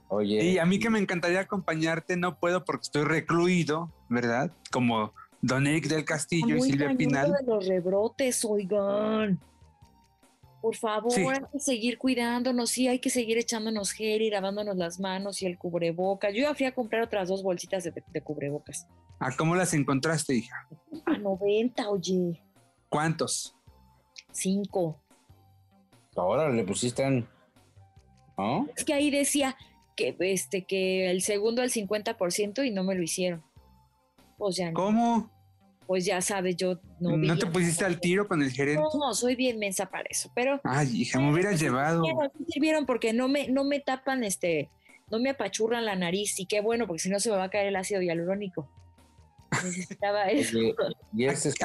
Oye, 0.09 0.43
Y 0.45 0.57
a 0.59 0.65
mí 0.65 0.79
que 0.79 0.89
me 0.89 0.99
encantaría 0.99 1.39
acompañarte, 1.41 2.17
no 2.17 2.39
puedo 2.39 2.65
porque 2.65 2.83
estoy 2.83 3.03
recluido, 3.03 3.91
¿verdad? 4.09 4.51
Como 4.71 5.13
Don 5.41 5.67
Eric 5.67 5.87
del 5.87 6.05
Castillo 6.05 6.55
y 6.55 6.61
Silvia 6.61 6.93
Pinal. 6.95 7.31
de 7.33 7.43
los 7.45 7.67
rebrotes, 7.67 8.43
oigan. 8.45 9.39
Por 10.61 10.75
favor, 10.77 11.11
Sí. 11.11 11.21
hay 11.27 11.41
que 11.51 11.59
seguir 11.59 11.97
cuidándonos, 11.97 12.69
sí, 12.69 12.87
hay 12.87 12.99
que 12.99 13.09
seguir 13.09 13.37
echándonos 13.37 13.91
gel 13.91 14.21
y 14.21 14.29
lavándonos 14.29 14.77
las 14.77 14.99
manos 14.99 15.41
y 15.41 15.45
el 15.45 15.57
cubrebocas. 15.57 16.33
Yo 16.33 16.43
ya 16.43 16.55
fui 16.55 16.65
a 16.65 16.73
comprar 16.73 17.01
otras 17.03 17.27
dos 17.27 17.43
bolsitas 17.43 17.83
de, 17.83 17.91
de 18.07 18.21
cubrebocas. 18.21 18.87
¿A 19.19 19.35
cómo 19.35 19.55
las 19.55 19.73
encontraste, 19.73 20.35
hija? 20.35 20.67
A 21.05 21.17
90, 21.17 21.89
oye, 21.89 22.41
¿Cuántos? 22.87 23.55
Cinco. 24.33 24.99
ahora 26.15 26.49
le 26.49 26.63
pusiste 26.63 27.03
en... 27.03 27.27
¿No? 28.37 28.67
Es 28.75 28.83
que 28.83 28.93
ahí 28.93 29.11
decía 29.11 29.55
que, 29.95 30.15
este, 30.19 30.65
que 30.65 31.09
el 31.11 31.21
segundo 31.21 31.61
al 31.61 31.69
50% 31.69 32.65
y 32.65 32.71
no 32.71 32.83
me 32.83 32.95
lo 32.95 33.03
hicieron. 33.03 33.43
Pues 34.37 34.55
ya, 34.55 34.71
no, 34.71 34.73
¿Cómo? 34.73 35.31
pues 35.85 36.05
ya 36.05 36.21
sabes, 36.21 36.55
yo 36.55 36.79
no 36.99 37.17
¿No, 37.17 37.37
te 37.37 37.45
pusiste 37.47 37.85
al 37.85 37.99
tiro 37.99 38.27
con 38.27 38.41
el 38.41 38.51
gerente? 38.51 38.81
No, 38.81 39.13
soy 39.13 39.35
bien 39.35 39.59
mensa 39.59 39.85
para 39.87 40.05
eso, 40.09 40.31
pero 40.33 40.59
Ay, 40.63 41.01
hija, 41.01 41.19
me 41.19 41.31
hubieras 41.31 41.59
llevado. 41.59 42.03
sirvieron, 42.03 42.31
sí 42.37 42.45
sirvieron 42.49 42.85
porque 42.85 43.13
no 43.13 43.27
me, 43.27 43.47
no 43.49 43.63
me 43.63 43.79
tapan, 43.79 44.23
este, 44.23 44.69
no 45.11 45.19
me 45.19 45.29
apachurran 45.29 45.85
la 45.85 45.95
nariz 45.95 46.39
y 46.39 46.45
qué 46.45 46.61
bueno, 46.61 46.87
porque 46.87 47.03
si 47.03 47.09
no 47.09 47.19
se 47.19 47.29
me 47.29 47.37
va 47.37 47.43
a 47.45 47.49
caer 47.49 47.67
el 47.67 47.75
ácido 47.75 48.01
hialurónico. 48.01 48.69
Necesitaba 49.63 50.25
eso. 50.29 50.57
Y 51.15 51.25
este 51.25 51.49
es 51.49 51.55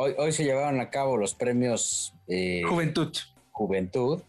hoy, 0.00 0.14
hoy 0.16 0.32
se 0.32 0.44
llevaron 0.44 0.80
a 0.80 0.90
cabo 0.90 1.16
los 1.16 1.34
premios 1.34 2.14
eh, 2.28 2.62
Juventud. 2.68 3.12
Juventud 3.52 4.22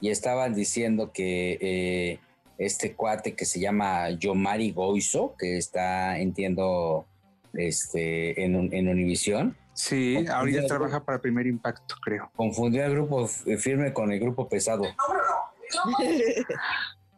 y 0.00 0.10
estaban 0.10 0.54
diciendo 0.54 1.12
que 1.12 1.58
eh, 1.60 2.18
este 2.58 2.94
cuate 2.94 3.34
que 3.36 3.44
se 3.44 3.60
llama 3.60 4.10
Yomari 4.10 4.72
Goizo, 4.72 5.34
que 5.38 5.56
está, 5.58 6.18
entiendo, 6.18 7.06
este, 7.54 8.42
en, 8.44 8.72
en 8.72 8.88
Univisión, 8.88 9.56
Sí, 9.74 10.26
ahorita 10.26 10.66
trabaja 10.66 11.04
para 11.04 11.20
Primer 11.20 11.46
Impacto, 11.46 11.94
creo. 12.02 12.32
confundió 12.34 12.84
al 12.84 12.90
grupo 12.94 13.26
f- 13.26 13.56
firme 13.58 13.92
con 13.92 14.10
el 14.10 14.18
grupo 14.18 14.48
pesado. 14.48 14.82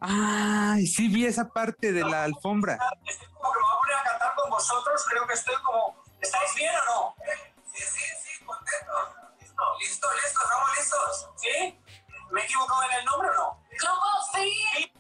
Ay, 0.01 0.87
sí 0.87 1.09
vi 1.09 1.27
esa 1.27 1.49
parte 1.49 1.93
de 1.93 2.03
la 2.03 2.25
alfombra. 2.25 2.79
Estoy 3.07 3.29
como 3.29 3.53
que 3.53 3.59
me 3.59 3.65
voy 3.65 3.73
a 3.73 3.81
poner 3.81 3.97
a 3.97 4.03
cantar 4.11 4.35
con 4.37 4.51
vosotros. 4.51 5.05
Creo 5.11 5.27
que 5.27 5.35
estoy 5.35 5.55
como. 5.65 5.97
¿Estáis 6.21 6.55
bien 6.55 6.71
o 6.71 6.85
no? 6.93 7.15
Listo, 9.81 10.09
listo, 10.09 10.09
listo, 10.13 10.41
estamos 10.45 10.69
listos. 10.79 11.31
¿Sí? 11.37 11.79
¿Me 12.33 12.41
he 12.41 12.45
equivocado 12.45 12.81
en 12.91 12.99
el 12.99 13.05
nombre 13.07 13.29
o 13.31 13.35
no? 13.35 13.63
¿Cómo 13.81 14.03
sí? 14.35 14.93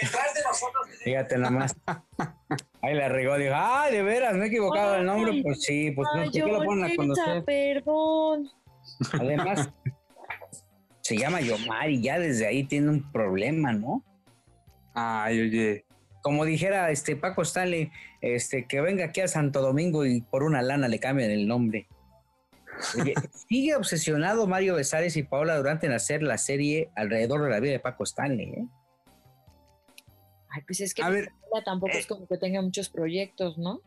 Detrás 0.00 0.34
de 0.34 0.42
nosotros. 0.42 0.88
Fíjate 1.04 1.38
nada 1.38 1.50
más. 1.50 1.76
Ahí 2.82 2.94
la 2.94 3.08
regó, 3.08 3.36
dijo, 3.36 3.54
ay, 3.56 3.92
de 3.92 4.02
veras, 4.02 4.34
me 4.34 4.46
he 4.46 4.48
equivocado 4.48 4.96
el 4.96 5.06
nombre. 5.06 5.32
Ay. 5.32 5.42
Pues 5.42 5.62
sí, 5.62 5.90
pues 5.92 6.08
no, 6.14 6.22
¿por 6.22 6.32
qué 6.32 6.40
lo 6.40 6.64
ponen 6.64 6.90
a 6.90 6.96
conocer? 6.96 7.44
perdón. 7.44 8.50
Además, 9.12 9.70
se 11.00 11.16
llama 11.16 11.40
Yomari, 11.40 12.02
ya 12.02 12.18
desde 12.18 12.46
ahí 12.46 12.64
tiene 12.64 12.90
un 12.90 13.12
problema, 13.12 13.72
¿no? 13.72 14.02
Ay, 14.94 15.40
oye. 15.40 15.84
Como 16.22 16.46
dijera 16.46 16.90
este 16.90 17.16
Paco 17.16 17.42
Stanley, 17.42 17.92
este, 18.22 18.66
que 18.66 18.80
venga 18.80 19.04
aquí 19.04 19.20
a 19.20 19.28
Santo 19.28 19.60
Domingo 19.60 20.06
y 20.06 20.22
por 20.22 20.42
una 20.42 20.62
lana 20.62 20.88
le 20.88 20.98
cambian 20.98 21.30
el 21.30 21.46
nombre. 21.46 21.86
Oye, 22.98 23.14
sigue 23.48 23.74
obsesionado 23.74 24.46
Mario 24.46 24.74
Besares 24.74 25.16
y 25.16 25.22
Paola 25.22 25.56
Durante 25.56 25.86
en 25.86 25.92
hacer 25.92 26.22
la 26.22 26.38
serie 26.38 26.90
alrededor 26.96 27.42
de 27.42 27.50
la 27.50 27.60
vida 27.60 27.72
de 27.72 27.80
Paco 27.80 28.04
Stanley, 28.04 28.50
¿eh? 28.50 28.68
Ay, 30.50 30.62
pues 30.66 30.80
es 30.80 30.94
que 30.94 31.02
A 31.02 31.08
ver, 31.08 31.32
tampoco 31.64 31.92
es 31.92 32.06
como 32.06 32.28
que 32.28 32.38
tenga 32.38 32.62
muchos 32.62 32.88
proyectos, 32.88 33.58
¿no? 33.58 33.80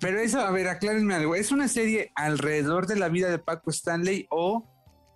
pero 0.00 0.18
eso, 0.18 0.40
a 0.40 0.50
ver, 0.50 0.68
aclárenme 0.68 1.14
algo. 1.14 1.34
¿Es 1.34 1.52
una 1.52 1.68
serie 1.68 2.10
alrededor 2.14 2.86
de 2.86 2.96
la 2.96 3.08
vida 3.08 3.30
de 3.30 3.38
Paco 3.38 3.70
Stanley 3.70 4.26
o 4.30 4.64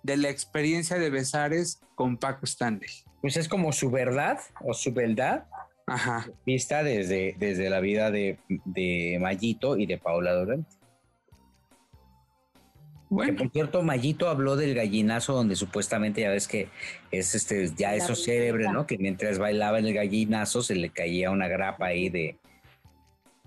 de 0.03 0.17
la 0.17 0.29
experiencia 0.29 0.97
de 0.97 1.09
Besares 1.09 1.81
con 1.95 2.17
Paco 2.17 2.45
Stanley? 2.45 2.89
Pues 3.21 3.37
es 3.37 3.47
como 3.49 3.71
su 3.71 3.91
verdad 3.91 4.39
o 4.61 4.73
su 4.73 4.93
verdad 4.93 5.45
Ajá. 5.87 6.25
vista 6.45 6.83
desde, 6.83 7.35
desde 7.37 7.69
la 7.69 7.81
vida 7.81 8.11
de, 8.11 8.39
de 8.65 9.17
Mayito 9.21 9.77
y 9.77 9.85
de 9.85 9.97
Paola 9.97 10.33
Durante. 10.33 10.78
Que 13.09 13.33
por 13.33 13.49
cierto, 13.51 13.81
Mayito 13.81 14.29
habló 14.29 14.55
del 14.55 14.75
gallinazo 14.75 15.33
donde 15.33 15.55
supuestamente 15.55 16.21
ya 16.21 16.29
ves 16.29 16.47
que 16.47 16.69
es 17.11 17.33
este, 17.33 17.69
ya 17.75 17.89
La 17.89 17.95
eso 17.95 18.15
célebre, 18.15 18.71
¿no? 18.71 18.85
Que 18.85 18.99
mientras 18.99 19.39
bailaba 19.39 19.79
en 19.79 19.87
el 19.87 19.93
gallinazo 19.95 20.61
se 20.61 20.75
le 20.75 20.91
caía 20.91 21.31
una 21.31 21.47
grapa 21.47 21.87
ahí 21.87 22.09
de 22.09 22.37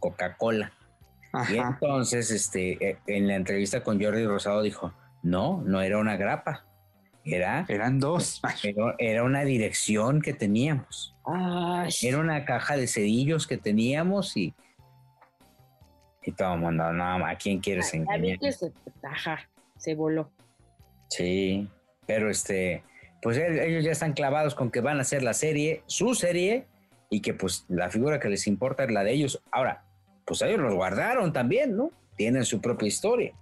Coca-Cola. 0.01 0.73
Y 1.49 1.57
entonces, 1.57 2.31
este, 2.31 2.91
eh, 2.91 2.99
en 3.07 3.29
la 3.29 3.37
entrevista 3.37 3.83
con 3.83 4.03
Jordi 4.03 4.27
Rosado 4.27 4.63
dijo, 4.63 4.93
no, 5.23 5.63
no 5.65 5.81
era 5.81 5.99
una 5.99 6.17
grapa, 6.17 6.67
era, 7.25 7.65
Eran 7.69 8.01
dos. 8.01 8.43
Era, 8.63 8.95
era 8.99 9.23
una 9.23 9.45
dirección 9.45 10.21
que 10.21 10.33
teníamos, 10.33 11.15
Ay, 11.25 11.91
era 12.03 12.19
una 12.19 12.45
caja 12.45 12.77
de 12.77 12.89
cedillos 12.89 13.47
que 13.47 13.57
teníamos 13.57 14.37
y, 14.37 14.55
y 16.25 16.33
todo 16.33 16.55
el 16.55 16.61
mundo, 16.61 16.93
no, 16.93 17.25
¿a 17.25 17.35
quién 17.37 17.61
quieres 17.61 17.95
a 17.95 17.97
mí 17.97 18.03
engañar? 18.03 18.39
que 18.41 18.53
se, 18.53 18.73
ajá, 19.05 19.49
se 19.83 19.95
voló. 19.97 20.31
Sí, 21.09 21.69
pero 22.07 22.31
este, 22.31 22.85
pues 23.21 23.37
el- 23.37 23.59
ellos 23.59 23.85
ya 23.85 23.91
están 23.91 24.13
clavados 24.13 24.55
con 24.55 24.71
que 24.71 24.81
van 24.81 24.99
a 24.99 25.03
hacer 25.03 25.23
la 25.23 25.35
serie, 25.35 25.83
su 25.87 26.15
serie, 26.15 26.67
y 27.11 27.21
que 27.21 27.35
pues 27.35 27.67
la 27.69 27.91
figura 27.91 28.19
que 28.21 28.29
les 28.31 28.47
importa 28.47 28.85
es 28.85 28.91
la 28.91 29.05
de 29.05 29.13
ellos. 29.13 29.43
Ahora, 29.51 29.85
pues 30.25 30.41
ellos 30.41 30.61
los 30.61 30.75
guardaron 30.75 31.33
también, 31.33 31.77
¿no? 31.77 31.91
Tienen 32.17 32.45
su 32.45 32.61
propia 32.61 32.89
historia. 32.89 33.35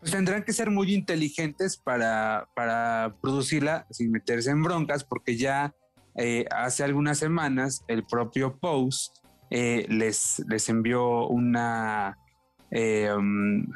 Pues 0.00 0.12
tendrán 0.12 0.44
que 0.44 0.52
ser 0.52 0.70
muy 0.70 0.94
inteligentes 0.94 1.76
para, 1.76 2.48
para 2.54 3.16
producirla 3.20 3.86
sin 3.90 4.12
meterse 4.12 4.50
en 4.50 4.62
broncas, 4.62 5.02
porque 5.04 5.36
ya 5.36 5.74
eh, 6.14 6.46
hace 6.50 6.84
algunas 6.84 7.18
semanas 7.18 7.84
el 7.88 8.06
propio 8.06 8.56
Post 8.58 9.18
eh, 9.50 9.86
les, 9.88 10.42
les 10.48 10.68
envió 10.68 11.26
una... 11.26 12.16
eh, 12.70 13.12
um, 13.12 13.66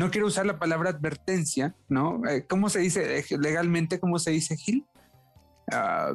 no 0.00 0.10
quiero 0.10 0.28
usar 0.28 0.46
la 0.46 0.58
palabra 0.58 0.88
advertencia, 0.88 1.74
¿no? 1.90 2.26
Eh, 2.26 2.46
¿Cómo 2.48 2.70
se 2.70 2.78
dice 2.78 3.18
eh, 3.18 3.24
legalmente? 3.38 4.00
¿Cómo 4.00 4.18
se 4.18 4.30
dice, 4.30 4.56
Gil? 4.56 4.86
Ah, 5.70 6.14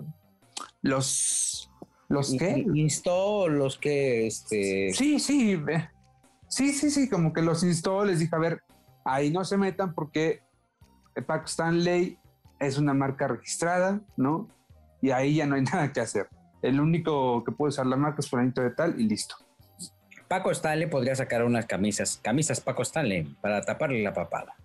los... 0.82 1.72
¿Los 2.08 2.36
qué? 2.36 2.66
Instó 2.74 3.48
los 3.48 3.78
que, 3.78 4.26
este, 4.26 4.92
Sí, 4.92 5.20
sí, 5.20 5.60
sí, 6.48 6.74
sí, 6.74 6.90
sí, 6.90 7.10
como 7.10 7.32
que 7.32 7.44
los 7.44 7.64
instó, 7.64 8.04
les 8.06 8.18
dije, 8.18 8.36
a 8.36 8.40
ver, 8.40 8.64
ahí 9.04 9.30
no 9.30 9.46
se 9.46 9.56
metan 9.56 9.94
porque 9.94 10.42
Paco 11.28 11.46
Stanley 11.46 12.18
es 12.60 12.80
una 12.80 12.96
marca 12.96 13.28
registrada, 13.28 14.02
¿no? 14.18 14.48
Y 15.00 15.12
ahí 15.12 15.36
ya 15.36 15.46
no 15.46 15.56
hay 15.56 15.62
nada 15.74 15.94
que 15.94 16.02
hacer. 16.02 16.28
El 16.64 16.80
único 16.80 17.44
que 17.44 17.52
puede 17.52 17.70
usar 17.70 17.86
la 17.86 17.98
marca 17.98 18.22
es 18.22 18.30
fulanito 18.32 18.62
de 18.62 18.72
tal 18.72 19.00
y 19.00 19.08
listo. 19.08 19.36
Paco 20.28 20.52
Stanley 20.52 20.88
podría 20.90 21.16
sacar 21.16 21.44
unas 21.44 21.66
camisas, 21.66 22.20
camisas 22.22 22.60
Paco 22.62 22.82
Stanley, 22.82 23.24
para 23.42 23.62
taparle 23.62 24.02
la 24.02 24.14
papada. 24.14 24.56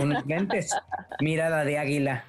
Unos 0.00 0.26
lentes, 0.26 0.70
mirada 1.20 1.64
de 1.64 1.78
águila. 1.78 2.24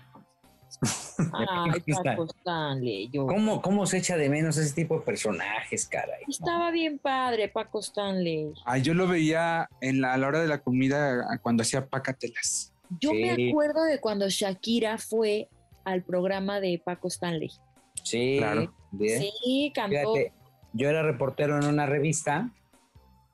Ay. 1.34 1.82
Paco 2.04 2.26
Stanley, 2.26 3.10
yo. 3.12 3.26
¿Cómo, 3.28 3.62
¿Cómo 3.62 3.86
se 3.86 3.98
echa 3.98 4.18
de 4.18 4.30
menos 4.30 4.58
ese 4.58 4.74
tipo 4.74 4.96
de 5.00 5.02
personajes, 5.02 5.88
caray? 5.88 6.24
Estaba 6.28 6.72
bien 6.72 7.00
padre, 7.00 7.50
Paco 7.50 7.80
Stanley. 7.80 8.54
Ah, 8.66 8.78
yo 8.78 8.94
lo 8.94 9.08
veía 9.08 9.68
en 9.82 10.02
la, 10.02 10.14
a 10.14 10.18
la 10.18 10.28
hora 10.28 10.40
de 10.42 10.48
la 10.48 10.60
comida 10.60 11.26
cuando 11.42 11.62
hacía 11.64 11.88
pacatelas. 11.88 12.74
Yo 13.00 13.14
me 13.14 13.50
acuerdo 13.50 13.84
de 13.86 14.00
cuando 14.00 14.28
Shakira 14.30 14.98
fue 14.98 15.50
al 15.86 16.04
programa 16.04 16.60
de 16.60 16.82
Paco 16.84 17.08
Stanley. 17.08 17.50
Sí, 18.04 18.36
Claro. 18.38 18.74
bien. 18.92 19.22
Sí, 19.22 19.72
cantó. 19.74 20.14
Fíjate, 20.14 20.34
yo 20.74 20.90
era 20.90 21.04
reportero 21.04 21.58
en 21.58 21.66
una 21.66 21.86
revista, 21.86 22.52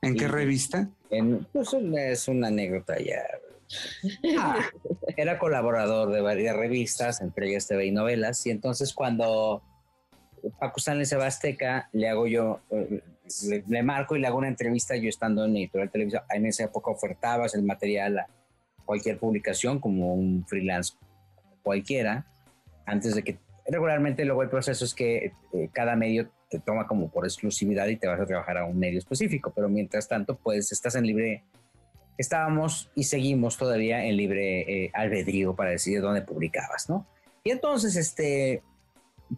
¿En 0.02 0.16
qué 0.16 0.28
revista? 0.28 0.90
en, 1.10 1.46
pues 1.52 1.74
es 1.74 2.28
una 2.28 2.48
anécdota 2.48 2.98
ya. 3.00 3.24
Ah, 4.40 4.60
era 5.18 5.40
colaborador 5.40 6.12
de 6.12 6.22
varias 6.22 6.56
revistas, 6.56 7.22
entre 7.22 7.50
ellas 7.50 7.68
TV 7.68 7.88
y 7.88 7.92
novelas, 7.92 8.46
y 8.46 8.52
entonces 8.52 8.94
cuando 8.94 9.62
Paco 10.60 10.80
Stanley 10.80 11.06
se 11.06 11.18
va 11.18 11.26
a 11.26 11.28
Azteca, 11.28 11.90
le 11.92 12.08
hago 12.08 12.28
yo, 12.28 12.62
eh, 12.70 13.02
le, 13.50 13.64
le 13.68 13.84
marco 13.84 14.16
y 14.16 14.20
le 14.20 14.28
hago 14.28 14.38
una 14.38 14.48
entrevista 14.48 14.96
yo 14.96 15.10
estando 15.10 15.46
en 15.46 15.58
Editorial 15.58 15.92
Televisa. 15.92 16.26
En 16.30 16.46
esa 16.46 16.66
época 16.66 16.92
ofertabas 16.92 17.56
el 17.56 17.64
material 17.64 18.20
a 18.20 18.28
cualquier 18.86 19.20
publicación 19.20 19.80
como 19.80 20.14
un 20.14 20.46
freelance 20.48 20.94
cualquiera, 21.62 22.26
antes 22.86 23.16
de 23.16 23.24
que 23.24 23.38
regularmente 23.68 24.24
luego 24.24 24.44
el 24.44 24.50
proceso 24.50 24.86
es 24.86 24.94
que 24.94 25.34
eh, 25.52 25.70
cada 25.74 25.98
medio 25.98 26.30
te 26.50 26.60
toma 26.60 26.88
como 26.88 27.10
por 27.10 27.26
exclusividad 27.26 27.88
y 27.88 27.98
te 27.98 28.08
vas 28.08 28.20
a 28.20 28.26
trabajar 28.26 28.58
a 28.58 28.66
un 28.66 28.78
medio 28.78 29.00
específico, 29.00 29.52
pero 29.56 29.70
mientras 29.70 30.08
tanto, 30.08 30.38
pues 30.38 30.72
estás 30.72 30.96
en 30.96 31.06
libre, 31.06 31.44
estábamos 32.18 32.90
y 32.96 33.04
seguimos 33.04 33.58
todavía 33.58 34.06
en 34.06 34.18
libre 34.18 34.86
eh, 34.86 34.92
albedrío 34.94 35.56
para 35.56 35.72
decidir 35.72 36.02
dónde 36.02 36.22
publicabas, 36.22 36.90
¿no? 36.90 37.06
Y 37.44 37.52
entonces, 37.52 37.96
este, 37.96 38.62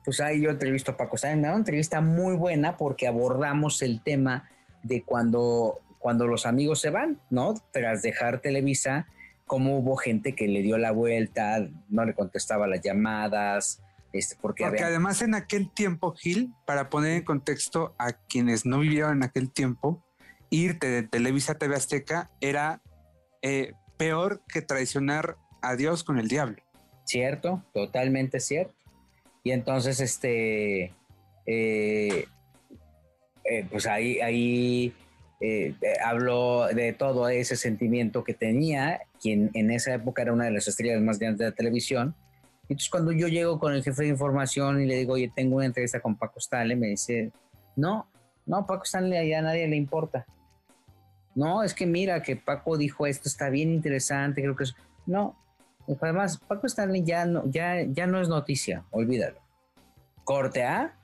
pues 0.03 0.19
ahí 0.19 0.41
yo 0.41 0.49
entrevisto 0.49 0.91
a 0.91 0.97
Paco 0.97 1.17
Sáenz, 1.17 1.39
una 1.39 1.55
entrevista 1.55 2.01
muy 2.01 2.35
buena 2.35 2.77
porque 2.77 3.07
abordamos 3.07 3.81
el 3.81 4.01
tema 4.01 4.49
de 4.83 5.03
cuando, 5.03 5.79
cuando 5.97 6.27
los 6.27 6.45
amigos 6.45 6.79
se 6.79 6.89
van, 6.89 7.19
¿no? 7.29 7.55
Tras 7.71 8.01
dejar 8.01 8.39
Televisa, 8.39 9.07
cómo 9.45 9.77
hubo 9.77 9.95
gente 9.95 10.35
que 10.35 10.47
le 10.47 10.61
dio 10.61 10.77
la 10.77 10.91
vuelta, 10.91 11.67
no 11.89 12.05
le 12.05 12.13
contestaba 12.13 12.67
las 12.67 12.81
llamadas, 12.81 13.81
este, 14.13 14.35
porque, 14.41 14.65
además 14.65 15.21
en 15.21 15.35
aquel 15.35 15.71
tiempo, 15.71 16.13
Gil, 16.13 16.53
para 16.65 16.89
poner 16.89 17.17
en 17.17 17.23
contexto 17.23 17.95
a 17.99 18.13
quienes 18.13 18.65
no 18.65 18.79
vivieron 18.79 19.17
en 19.17 19.23
aquel 19.23 19.51
tiempo, 19.51 20.03
irte 20.49 20.87
de 20.87 21.03
Televisa 21.03 21.53
a 21.53 21.57
TV 21.57 21.75
Azteca 21.75 22.31
era 22.41 22.81
eh, 23.41 23.73
peor 23.97 24.41
que 24.51 24.61
traicionar 24.61 25.37
a 25.61 25.75
Dios 25.75 26.03
con 26.03 26.17
el 26.19 26.27
diablo. 26.27 26.57
Cierto, 27.05 27.63
totalmente 27.73 28.39
cierto. 28.39 28.73
Y 29.43 29.51
entonces, 29.51 29.99
este, 29.99 30.93
eh, 31.45 32.25
eh, 33.45 33.65
pues 33.69 33.87
ahí, 33.87 34.19
ahí 34.19 34.93
eh, 35.41 35.73
habló 36.03 36.67
de 36.67 36.93
todo 36.93 37.29
ese 37.29 37.55
sentimiento 37.55 38.23
que 38.23 38.33
tenía, 38.33 39.01
quien 39.21 39.49
en 39.53 39.71
esa 39.71 39.93
época 39.93 40.21
era 40.21 40.33
una 40.33 40.45
de 40.45 40.51
las 40.51 40.67
estrellas 40.67 41.01
más 41.01 41.17
grandes 41.17 41.39
de 41.39 41.45
la 41.45 41.51
televisión. 41.55 42.15
Entonces, 42.69 42.89
cuando 42.89 43.11
yo 43.11 43.27
llego 43.27 43.59
con 43.59 43.73
el 43.73 43.83
jefe 43.83 44.03
de 44.03 44.09
información 44.09 44.81
y 44.81 44.85
le 44.85 44.95
digo, 44.95 45.13
oye, 45.13 45.31
tengo 45.35 45.57
una 45.57 45.65
entrevista 45.65 45.99
con 45.99 46.15
Paco 46.15 46.39
Stanley, 46.39 46.77
me 46.77 46.87
dice, 46.87 47.31
no, 47.75 48.07
no, 48.45 48.65
Paco 48.65 48.83
Stanley 48.83 49.33
a 49.33 49.41
nadie 49.41 49.67
le 49.67 49.75
importa. 49.75 50.25
No, 51.35 51.63
es 51.63 51.73
que 51.73 51.85
mira 51.85 52.21
que 52.21 52.35
Paco 52.35 52.77
dijo 52.77 53.05
esto, 53.07 53.27
está 53.27 53.49
bien 53.49 53.71
interesante, 53.71 54.41
creo 54.41 54.55
que 54.55 54.65
es... 54.65 54.75
No, 55.05 55.35
Además, 56.01 56.37
Paco 56.37 56.67
Stanley 56.67 57.03
ya 57.03 57.25
no, 57.25 57.43
ya, 57.49 57.81
ya 57.81 58.05
no 58.05 58.21
es 58.21 58.29
noticia, 58.29 58.85
olvídalo. 58.91 59.39
Corte 60.23 60.63
A, 60.63 60.95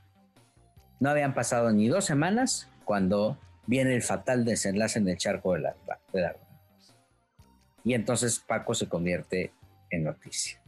no 1.00 1.10
habían 1.10 1.34
pasado 1.34 1.72
ni 1.72 1.88
dos 1.88 2.06
semanas 2.06 2.70
cuando 2.84 3.38
viene 3.66 3.96
el 3.96 4.04
fatal 4.04 4.46
desenlace 4.46 5.00
en 5.00 5.08
el 5.10 5.18
charco 5.18 5.54
de 5.54 5.62
la, 5.62 5.76
de 6.14 6.22
la 6.22 6.36
Y 7.84 7.96
entonces 7.96 8.40
Paco 8.40 8.76
se 8.76 8.88
convierte 8.88 9.52
en 9.90 10.04
noticia. 10.04 10.62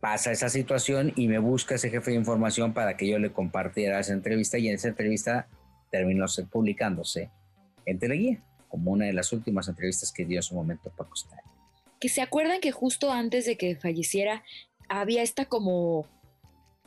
Pasa 0.00 0.30
esa 0.32 0.48
situación 0.48 1.12
y 1.16 1.26
me 1.28 1.38
busca 1.38 1.74
ese 1.74 1.90
jefe 1.90 2.12
de 2.12 2.16
información 2.16 2.72
para 2.72 2.96
que 2.96 3.08
yo 3.08 3.18
le 3.18 3.32
compartiera 3.32 3.98
esa 3.98 4.12
entrevista 4.12 4.56
y 4.58 4.68
en 4.68 4.74
esa 4.76 4.88
entrevista 4.88 5.48
terminó 5.90 6.28
se- 6.28 6.44
publicándose 6.44 7.30
en 7.84 7.98
Teleguía, 7.98 8.40
como 8.68 8.92
una 8.92 9.06
de 9.06 9.12
las 9.12 9.32
últimas 9.32 9.66
entrevistas 9.68 10.12
que 10.12 10.24
dio 10.24 10.38
en 10.38 10.42
su 10.42 10.54
momento 10.54 10.90
Paco 10.96 11.14
Stanley. 11.14 11.44
que 12.00 12.08
se 12.08 12.22
acuerdan 12.22 12.60
que 12.60 12.70
justo 12.70 13.10
antes 13.10 13.44
de 13.46 13.56
que 13.56 13.74
falleciera 13.74 14.44
había 14.88 15.22
esta 15.22 15.46
como 15.46 16.06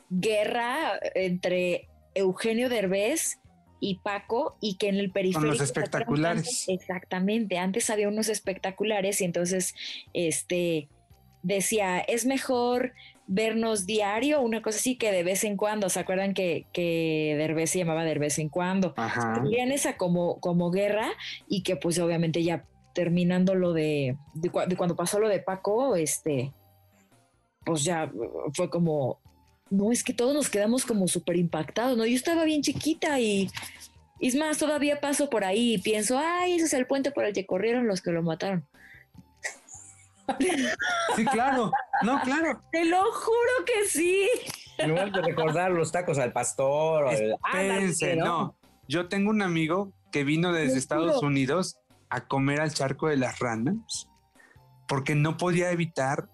guerra 0.08 0.98
entre 1.14 1.88
Eugenio 2.14 2.68
Derbez 2.68 3.38
y 3.80 3.96
Paco 3.98 4.56
y 4.60 4.76
que 4.76 4.88
en 4.88 4.96
el 4.96 5.10
periférico 5.10 5.40
¿se 5.40 5.62
acuerdan 5.64 5.64
espectaculares. 5.66 6.38
antes? 6.46 6.64
exactamente 6.68 7.58
antes 7.58 7.90
había 7.90 8.08
unos 8.08 8.28
espectaculares 8.28 9.20
y 9.20 9.24
entonces 9.24 9.74
este 10.14 10.88
decía 11.42 12.00
es 12.00 12.26
mejor 12.26 12.92
vernos 13.26 13.86
diario 13.86 14.40
una 14.40 14.62
cosa 14.62 14.78
así 14.78 14.96
que 14.96 15.10
de 15.12 15.22
vez 15.22 15.44
en 15.44 15.56
cuando 15.56 15.88
se 15.88 16.00
acuerdan 16.00 16.34
que, 16.34 16.66
que 16.72 17.34
Derbez 17.38 17.70
se 17.70 17.78
llamaba 17.78 18.04
de 18.04 18.18
vez 18.18 18.38
en 18.38 18.48
cuando 18.48 18.94
tenían 19.34 19.72
esa 19.72 19.96
como, 19.96 20.38
como 20.40 20.70
guerra 20.70 21.08
y 21.48 21.62
que 21.62 21.76
pues 21.76 21.98
obviamente 21.98 22.42
ya 22.42 22.64
terminando 22.92 23.54
lo 23.54 23.72
de, 23.72 24.16
de, 24.34 24.50
de 24.66 24.76
cuando 24.76 24.96
pasó 24.96 25.18
lo 25.18 25.28
de 25.28 25.38
Paco, 25.38 25.96
este, 25.96 26.52
pues 27.64 27.84
ya 27.84 28.10
fue 28.52 28.70
como, 28.70 29.18
no, 29.70 29.92
es 29.92 30.04
que 30.04 30.12
todos 30.12 30.34
nos 30.34 30.50
quedamos 30.50 30.84
como 30.84 31.08
súper 31.08 31.36
impactados, 31.36 31.96
¿no? 31.96 32.04
Yo 32.04 32.14
estaba 32.14 32.44
bien 32.44 32.62
chiquita 32.62 33.18
y, 33.20 33.48
y 34.20 34.28
es 34.28 34.34
más, 34.34 34.58
todavía 34.58 35.00
paso 35.00 35.30
por 35.30 35.44
ahí 35.44 35.74
y 35.74 35.78
pienso, 35.78 36.18
ay, 36.18 36.54
ese 36.54 36.66
es 36.66 36.74
el 36.74 36.86
puente 36.86 37.10
por 37.10 37.24
el 37.24 37.32
que 37.32 37.46
corrieron 37.46 37.86
los 37.86 38.02
que 38.02 38.12
lo 38.12 38.22
mataron. 38.22 38.66
Sí, 41.16 41.24
claro. 41.26 41.70
No, 42.02 42.20
claro. 42.22 42.62
Te 42.72 42.84
lo 42.84 43.02
juro 43.12 43.64
que 43.66 43.86
sí. 43.88 44.28
Lugar 44.86 45.12
de 45.12 45.20
recordar 45.22 45.70
los 45.72 45.92
tacos 45.92 46.18
al 46.18 46.32
pastor. 46.32 47.04
o 47.04 47.10
el- 47.10 47.32
Espérense, 47.32 48.16
no. 48.16 48.56
Yo 48.88 49.08
tengo 49.08 49.30
un 49.30 49.42
amigo 49.42 49.92
que 50.10 50.24
vino 50.24 50.52
desde 50.52 50.78
Estados. 50.78 51.22
Unidos 51.22 51.78
a 52.10 52.26
comer 52.26 52.60
al 52.60 52.72
charco 52.72 53.08
de 53.08 53.16
las 53.16 53.38
ranas 53.38 54.08
porque 54.86 55.14
no 55.14 55.36
podía 55.38 55.70
evitar 55.70 56.28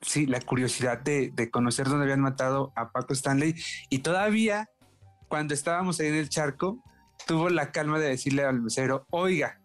sí, 0.00 0.26
la 0.26 0.40
curiosidad 0.40 0.98
de, 0.98 1.30
de 1.32 1.50
conocer 1.50 1.86
dónde 1.86 2.04
habían 2.04 2.20
matado 2.20 2.72
a 2.74 2.90
Paco 2.90 3.12
Stanley 3.12 3.54
y 3.90 3.98
todavía 4.00 4.68
cuando 5.28 5.54
estábamos 5.54 6.00
ahí 6.00 6.08
en 6.08 6.16
el 6.16 6.28
charco 6.28 6.82
tuvo 7.26 7.48
la 7.48 7.70
calma 7.70 7.98
de 8.00 8.08
decirle 8.08 8.44
al 8.44 8.60
mesero, 8.60 9.06
oiga, 9.10 9.60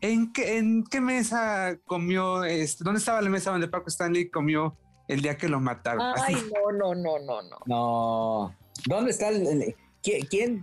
¿en 0.00 0.32
qué, 0.32 0.58
en 0.58 0.84
qué 0.84 1.00
mesa 1.00 1.76
comió, 1.86 2.44
este, 2.44 2.84
dónde 2.84 2.98
estaba 2.98 3.20
la 3.22 3.30
mesa 3.30 3.50
donde 3.50 3.68
Paco 3.68 3.88
Stanley 3.88 4.30
comió 4.30 4.76
el 5.08 5.20
día 5.22 5.36
que 5.36 5.48
lo 5.48 5.60
mataron? 5.60 6.02
Ay, 6.16 6.34
Así. 6.34 6.50
no, 6.54 6.72
no, 6.72 6.94
no, 6.94 7.18
no, 7.20 7.42
no. 7.42 7.58
No. 7.66 8.56
¿Dónde 8.86 9.10
está 9.10 9.28
el, 9.28 9.46
el- 9.46 9.76
qui- 10.02 10.26
quién, 10.28 10.62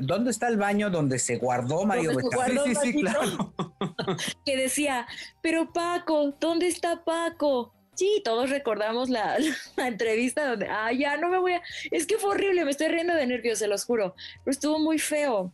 dónde 0.00 0.30
está 0.30 0.48
el 0.48 0.56
baño 0.56 0.90
donde 0.90 1.18
se 1.18 1.36
guardó 1.36 1.84
Mario 1.84 2.14
se 2.14 2.22
guardó 2.22 2.64
Sí, 2.64 2.74
sí, 2.74 2.92
sí, 2.92 3.02
Maldito. 3.02 3.52
claro. 3.56 4.16
que 4.44 4.56
decía, 4.56 5.06
pero 5.42 5.72
Paco, 5.72 6.34
¿dónde 6.40 6.68
está 6.68 7.04
Paco? 7.04 7.74
Sí, 7.94 8.22
todos 8.24 8.48
recordamos 8.50 9.10
la, 9.10 9.36
la 9.76 9.88
entrevista 9.88 10.48
donde, 10.48 10.68
ah, 10.68 10.92
ya 10.92 11.16
no 11.16 11.28
me 11.28 11.38
voy 11.38 11.52
a, 11.54 11.62
es 11.90 12.06
que 12.06 12.16
fue 12.16 12.30
horrible, 12.30 12.64
me 12.64 12.70
estoy 12.70 12.86
riendo 12.88 13.12
de 13.14 13.26
nervios, 13.26 13.58
se 13.58 13.66
los 13.66 13.84
juro, 13.84 14.14
pero 14.44 14.52
estuvo 14.52 14.78
muy 14.78 14.98
feo. 15.00 15.52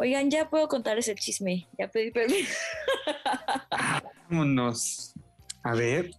Oigan, 0.00 0.30
ya 0.30 0.48
puedo 0.48 0.68
contarles 0.68 1.08
el 1.08 1.16
chisme, 1.16 1.66
ya 1.76 1.88
pedí 1.88 2.12
permiso. 2.12 2.54
Vámonos. 4.30 5.12
A 5.64 5.74
ver. 5.74 6.12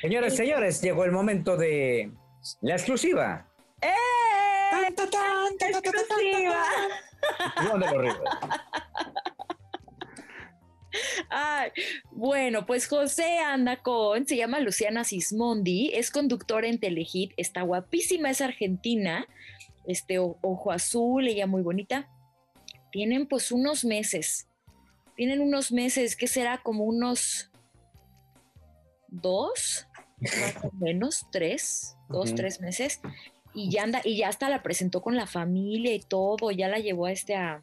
Señores, 0.00 0.36
señores, 0.36 0.80
llegó 0.80 1.04
el 1.04 1.10
momento 1.10 1.56
de 1.56 2.12
la 2.60 2.74
exclusiva. 2.74 3.48
¡Eh! 3.82 3.88
¡Exclusiva! 5.58 6.62
¿Dónde 7.68 7.86
lo 7.90 8.02
río? 8.02 8.14
Ay, 11.28 11.70
bueno, 12.12 12.66
pues 12.66 12.86
José 12.86 13.38
anda 13.40 13.82
con, 13.82 14.26
se 14.26 14.36
llama 14.36 14.60
Luciana 14.60 15.02
Sismondi, 15.02 15.90
es 15.92 16.12
conductora 16.12 16.68
en 16.68 16.78
Telehit, 16.78 17.32
está 17.36 17.62
guapísima, 17.62 18.30
es 18.30 18.40
argentina, 18.40 19.26
este 19.86 20.18
ojo 20.18 20.72
azul, 20.72 21.26
ella 21.26 21.46
muy 21.46 21.62
bonita. 21.62 22.08
Tienen 22.90 23.26
pues 23.26 23.52
unos 23.52 23.84
meses, 23.84 24.48
tienen 25.16 25.40
unos 25.40 25.72
meses, 25.72 26.16
que 26.16 26.26
será 26.26 26.62
como 26.62 26.84
unos 26.84 27.50
dos, 29.08 29.86
más 30.20 30.64
o 30.64 30.70
menos, 30.72 31.26
tres, 31.30 31.96
dos, 32.08 32.34
tres 32.34 32.60
meses. 32.60 33.00
Y 33.54 33.70
ya 33.70 33.84
anda, 33.84 34.00
y 34.04 34.18
ya 34.18 34.28
hasta 34.28 34.48
la 34.50 34.62
presentó 34.62 35.00
con 35.00 35.16
la 35.16 35.26
familia 35.26 35.94
y 35.94 36.00
todo, 36.00 36.50
ya 36.50 36.68
la 36.68 36.78
llevó 36.78 37.06
a 37.06 37.12
este 37.12 37.34
a, 37.34 37.62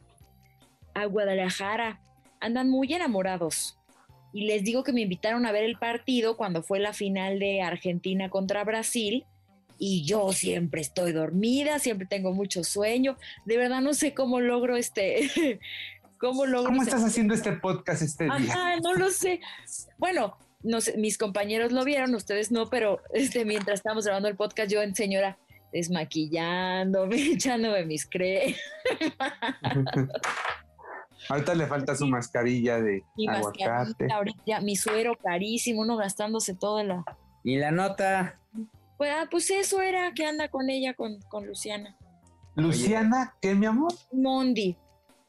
a 0.93 1.05
Guadalajara 1.05 1.99
andan 2.43 2.69
muy 2.69 2.93
enamorados. 2.93 3.79
Y 4.33 4.45
les 4.45 4.63
digo 4.63 4.83
que 4.83 4.93
me 4.93 5.01
invitaron 5.01 5.45
a 5.45 5.51
ver 5.51 5.63
el 5.63 5.77
partido 5.77 6.36
cuando 6.36 6.62
fue 6.62 6.79
la 6.79 6.93
final 6.93 7.39
de 7.39 7.62
Argentina 7.62 8.29
contra 8.29 8.63
Brasil. 8.63 9.25
Y 9.86 10.06
yo 10.06 10.32
siempre 10.32 10.80
estoy 10.80 11.12
dormida, 11.12 11.78
siempre 11.78 12.08
tengo 12.08 12.32
mucho 12.32 12.63
sueño. 12.63 13.17
De 13.43 13.58
verdad 13.58 13.82
no 13.82 13.93
sé 13.93 14.13
cómo 14.13 14.39
logro 14.39 14.78
este. 14.78 15.30
¿Cómo 16.17 16.46
logro 16.46 16.69
¿Cómo 16.69 16.84
estás 16.84 17.04
haciendo 17.04 17.34
este 17.34 17.52
podcast 17.52 18.02
este 18.02 18.24
día? 18.24 18.34
Ajá, 18.34 18.78
no 18.82 18.93
lo 18.93 19.10
sé. 19.10 19.41
Bueno, 19.98 20.38
no 20.62 20.80
sé, 20.80 20.96
mis 20.96 21.17
compañeros 21.17 21.74
lo 21.74 21.84
vieron, 21.84 22.15
ustedes 22.15 22.50
no, 22.50 22.69
pero 22.69 23.02
este, 23.13 23.43
mientras 23.43 23.80
estábamos 23.80 24.06
grabando 24.06 24.30
el 24.30 24.38
podcast, 24.38 24.72
yo 24.72 24.82
en 24.82 24.96
señora 24.96 25.38
desmaquillándome, 25.74 27.17
echándome 27.34 27.86
mis 27.86 28.06
cremas. 28.06 28.56
Ahorita 31.28 31.56
le 31.56 31.67
falta 31.67 31.93
su 31.98 32.08
mascarilla 32.08 32.82
de 32.82 33.04
Mi 33.17 33.28
aguacate. 33.28 33.65
mascarilla, 33.67 34.15
ahorita, 34.15 34.62
mi 34.62 34.78
suero 34.78 35.17
carísimo, 35.22 35.82
uno 35.82 35.98
gastándose 35.98 36.56
toda 36.56 36.86
la. 36.86 37.04
Y 37.43 37.58
la 37.58 37.72
nota, 37.72 38.39
Pues, 38.97 39.12
ah, 39.12 39.27
pues 39.29 39.49
eso 39.51 39.82
era 39.82 40.12
que 40.13 40.25
anda 40.25 40.49
con 40.49 40.69
ella, 40.69 40.93
con, 40.93 41.19
con 41.29 41.45
Luciana. 41.47 41.97
Luciana, 42.56 43.36
¿qué, 43.41 43.56
mi 43.56 43.65
amor? 43.65 43.93
Mondi. 44.12 44.77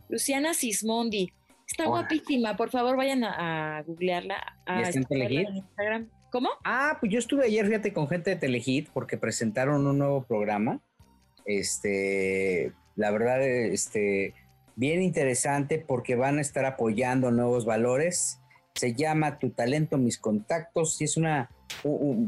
Luciana 0.08 0.52
Sismondi. 0.54 1.32
Está 1.66 1.84
Hola. 1.84 2.00
guapísima. 2.02 2.56
Por 2.56 2.70
favor, 2.70 2.96
vayan 2.96 3.24
a, 3.24 3.78
a 3.78 3.82
googlearla. 3.82 4.36
A 4.66 4.82
¿Ya 4.82 4.88
está 4.88 4.98
en 5.00 5.04
Telehit? 5.06 5.48
en 5.48 5.56
Instagram. 5.56 6.10
¿Cómo? 6.30 6.50
Ah, 6.64 6.98
pues 7.00 7.12
yo 7.12 7.18
estuve 7.18 7.46
ayer, 7.46 7.66
fíjate, 7.66 7.92
con 7.92 8.08
gente 8.08 8.30
de 8.30 8.36
Telehit 8.36 8.88
porque 8.92 9.16
presentaron 9.16 9.86
un 9.86 9.98
nuevo 9.98 10.24
programa. 10.24 10.80
Este, 11.46 12.72
la 12.96 13.10
verdad, 13.10 13.42
este, 13.42 14.34
bien 14.76 15.02
interesante 15.02 15.78
porque 15.78 16.16
van 16.16 16.38
a 16.38 16.40
estar 16.40 16.64
apoyando 16.64 17.30
nuevos 17.30 17.64
valores. 17.64 18.40
Se 18.74 18.94
llama 18.94 19.38
Tu 19.38 19.50
talento, 19.50 19.96
mis 19.96 20.18
contactos 20.18 21.00
y 21.00 21.04
es 21.04 21.16
una, 21.16 21.50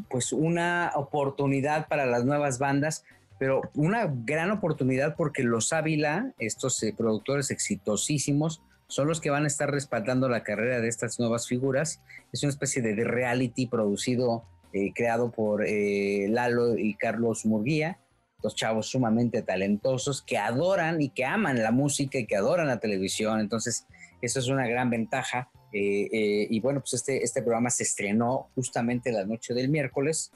pues 0.09 0.33
una 0.33 0.93
oportunidad 0.95 1.89
para 1.89 2.07
las 2.07 2.25
nuevas 2.25 2.59
bandas, 2.59 3.05
pero 3.39 3.63
una 3.75 4.07
gran 4.07 4.51
oportunidad 4.51 5.17
porque 5.17 5.43
los 5.43 5.73
Ávila, 5.73 6.33
estos 6.39 6.83
eh, 6.83 6.95
productores 6.97 7.51
exitosísimos, 7.51 8.63
son 8.89 9.09
los 9.09 9.21
que 9.21 9.31
van 9.31 9.45
a 9.45 9.49
estar 9.49 9.71
respaldando 9.71 10.29
la 10.29 10.43
carrera 10.43 10.81
de 10.81 10.89
estas 10.89 11.19
nuevas 11.19 11.49
figuras. 11.49 12.01
Es 12.33 12.43
una 12.43 12.51
especie 12.51 12.83
de 12.83 12.95
reality 13.05 13.67
producido, 13.67 14.45
eh, 14.73 14.93
creado 14.95 15.31
por 15.33 15.65
eh, 15.67 16.27
Lalo 16.29 16.79
y 16.79 16.95
Carlos 16.95 17.45
Murguía, 17.47 17.99
dos 18.43 18.55
chavos 18.55 18.87
sumamente 18.87 19.43
talentosos 19.43 20.23
que 20.23 20.39
adoran 20.39 21.03
y 21.03 21.09
que 21.09 21.25
aman 21.25 21.63
la 21.63 21.73
música 21.73 22.19
y 22.19 22.27
que 22.27 22.37
adoran 22.37 22.69
la 22.69 22.79
televisión. 22.79 23.41
Entonces, 23.41 23.87
eso 24.23 24.39
es 24.39 24.49
una 24.49 24.67
gran 24.67 24.89
ventaja. 24.89 25.51
Eh, 25.73 26.09
eh, 26.13 26.47
y 26.49 26.61
bueno, 26.61 26.81
pues 26.81 26.95
este, 26.95 27.23
este 27.23 27.43
programa 27.43 27.71
se 27.71 27.83
estrenó 27.83 28.51
justamente 28.55 29.13
la 29.13 29.25
noche 29.27 29.53
del 29.53 29.69
miércoles 29.69 30.31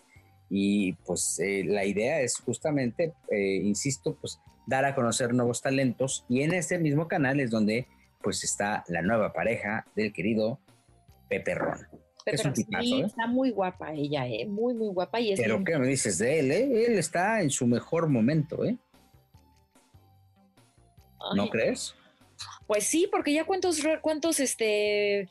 y 0.51 0.93
pues 1.05 1.39
eh, 1.39 1.63
la 1.65 1.85
idea 1.85 2.21
es 2.21 2.37
justamente, 2.39 3.13
insisto, 3.31 4.17
pues 4.21 4.41
dar 4.67 4.85
a 4.85 4.95
conocer 4.95 5.33
nuevos 5.33 5.63
talentos 5.63 6.25
y 6.29 6.43
en 6.43 6.53
este 6.53 6.79
mismo 6.79 7.09
canal 7.09 7.41
es 7.41 7.51
donde 7.51 7.87
pues 8.23 8.45
está 8.45 8.85
la 8.89 9.01
nueva 9.03 9.33
pareja 9.33 9.87
del 9.97 10.13
querido 10.13 10.61
Pepe 11.29 11.55
Ron. 11.55 11.79
Es 12.27 12.45
un 12.45 12.53
Pero 12.53 12.55
tipazo, 12.55 12.83
sí, 12.85 13.01
está 13.01 13.27
muy 13.27 13.51
guapa 13.51 13.95
ella, 13.95 14.29
¿eh? 14.29 14.45
Muy, 14.47 14.75
muy 14.75 14.89
guapa. 14.93 15.21
Y 15.21 15.33
es 15.33 15.41
Pero 15.41 15.55
bien- 15.55 15.65
¿qué 15.65 15.79
me 15.79 15.87
dices 15.87 16.19
de 16.19 16.41
él? 16.41 16.51
eh? 16.51 16.87
Él 16.87 16.99
está 16.99 17.41
en 17.41 17.51
su 17.51 17.67
mejor 17.67 18.09
momento, 18.09 18.65
¿eh? 18.65 18.77
¿No 21.35 21.49
crees? 21.49 21.95
Pues 22.71 22.85
sí, 22.87 23.09
porque 23.11 23.33
ya 23.33 23.45
cuántos, 23.45 23.81
cuántos, 24.01 24.39
este, 24.39 25.29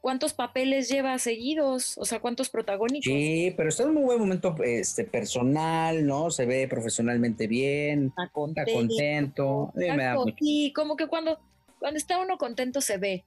cuántos 0.00 0.32
papeles 0.34 0.88
lleva 0.88 1.16
seguidos, 1.20 1.96
o 1.96 2.04
sea, 2.04 2.18
cuántos 2.18 2.48
protagónicos. 2.50 3.04
Sí, 3.04 3.54
pero 3.56 3.68
está 3.68 3.84
en 3.84 3.90
un 3.90 3.94
muy 3.94 4.04
buen 4.06 4.18
momento 4.18 4.56
este, 4.64 5.04
personal, 5.04 6.04
¿no? 6.04 6.32
Se 6.32 6.46
ve 6.46 6.66
profesionalmente 6.66 7.46
bien, 7.46 8.06
Está 8.08 8.24
está 8.24 8.32
contento. 8.32 8.72
contento. 8.72 9.72
eh, 9.76 9.92
me 9.94 10.02
da 10.02 10.14
mucho- 10.16 10.34
Sí, 10.40 10.72
como 10.74 10.96
que 10.96 11.06
cuando, 11.06 11.38
cuando 11.78 11.98
está 11.98 12.18
uno 12.18 12.36
contento 12.36 12.80
se 12.80 12.98
ve. 12.98 13.24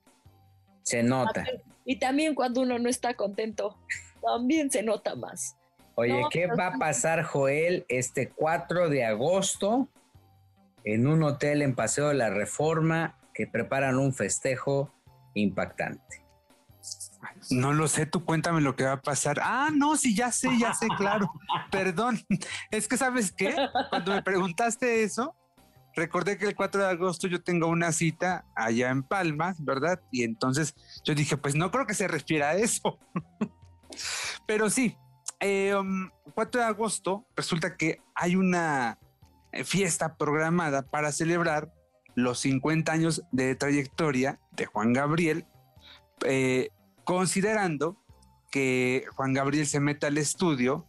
se 0.81 1.01
nota. 1.01 1.45
Y 1.85 1.99
también 1.99 2.35
cuando 2.35 2.59
uno 2.59 2.77
no 2.77 2.89
está 2.89 3.13
contento, 3.13 3.77
también 4.21 4.69
se 4.69 4.83
nota 4.83 5.15
más. 5.15 5.55
Oye, 5.95 6.11
No, 6.11 6.27
¿qué 6.29 6.47
va 6.47 6.67
a 6.67 6.71
sí. 6.73 6.77
pasar, 6.77 7.23
Joel, 7.23 7.85
este 7.87 8.27
4 8.27 8.89
de 8.89 9.05
agosto 9.05 9.87
en 10.85 11.07
un 11.07 11.23
hotel 11.23 11.61
en 11.61 11.75
Paseo 11.75 12.09
de 12.09 12.15
la 12.15 12.29
Reforma 12.29 13.17
que 13.33 13.47
preparan 13.47 13.97
un 13.97 14.13
festejo 14.13 14.93
impactante? 15.33 16.23
No 17.49 17.73
lo 17.73 17.87
sé, 17.87 18.05
tú 18.05 18.23
cuéntame 18.23 18.61
lo 18.61 18.75
que 18.75 18.83
va 18.83 18.93
a 18.93 19.01
pasar. 19.01 19.39
Ah, 19.41 19.69
no, 19.73 19.95
sí, 19.95 20.15
ya 20.15 20.31
sé, 20.31 20.49
ya 20.59 20.73
sé, 20.73 20.87
claro. 20.97 21.31
Perdón. 21.71 22.19
Es 22.71 22.87
que, 22.87 22.97
¿sabes 22.97 23.31
qué? 23.31 23.55
Cuando 23.89 24.13
me 24.13 24.21
preguntaste 24.21 25.03
eso, 25.03 25.35
recordé 25.95 26.37
que 26.37 26.45
el 26.45 26.55
4 26.55 26.81
de 26.81 26.89
agosto 26.89 27.27
yo 27.27 27.41
tengo 27.41 27.67
una 27.67 27.91
cita 27.91 28.45
allá 28.55 28.89
en 28.89 29.03
Palmas, 29.03 29.63
¿verdad? 29.63 30.01
Y 30.11 30.23
entonces 30.23 30.75
yo 31.03 31.15
dije, 31.15 31.37
pues 31.37 31.55
no 31.55 31.71
creo 31.71 31.85
que 31.85 31.93
se 31.93 32.07
refiera 32.07 32.49
a 32.49 32.55
eso. 32.55 32.97
Pero 34.47 34.69
sí, 34.69 34.97
eh, 35.39 35.75
um, 35.75 36.09
4 36.33 36.61
de 36.61 36.67
agosto 36.67 37.25
resulta 37.35 37.75
que 37.75 38.01
hay 38.15 38.35
una 38.35 38.97
fiesta 39.63 40.15
programada 40.15 40.83
para 40.83 41.11
celebrar 41.11 41.71
los 42.15 42.39
50 42.39 42.91
años 42.91 43.23
de 43.31 43.55
trayectoria 43.55 44.39
de 44.51 44.65
Juan 44.65 44.93
Gabriel, 44.93 45.45
eh, 46.25 46.69
considerando 47.03 48.03
que 48.51 49.05
Juan 49.15 49.33
Gabriel 49.33 49.65
se 49.65 49.79
meta 49.79 50.07
al 50.07 50.17
estudio 50.17 50.85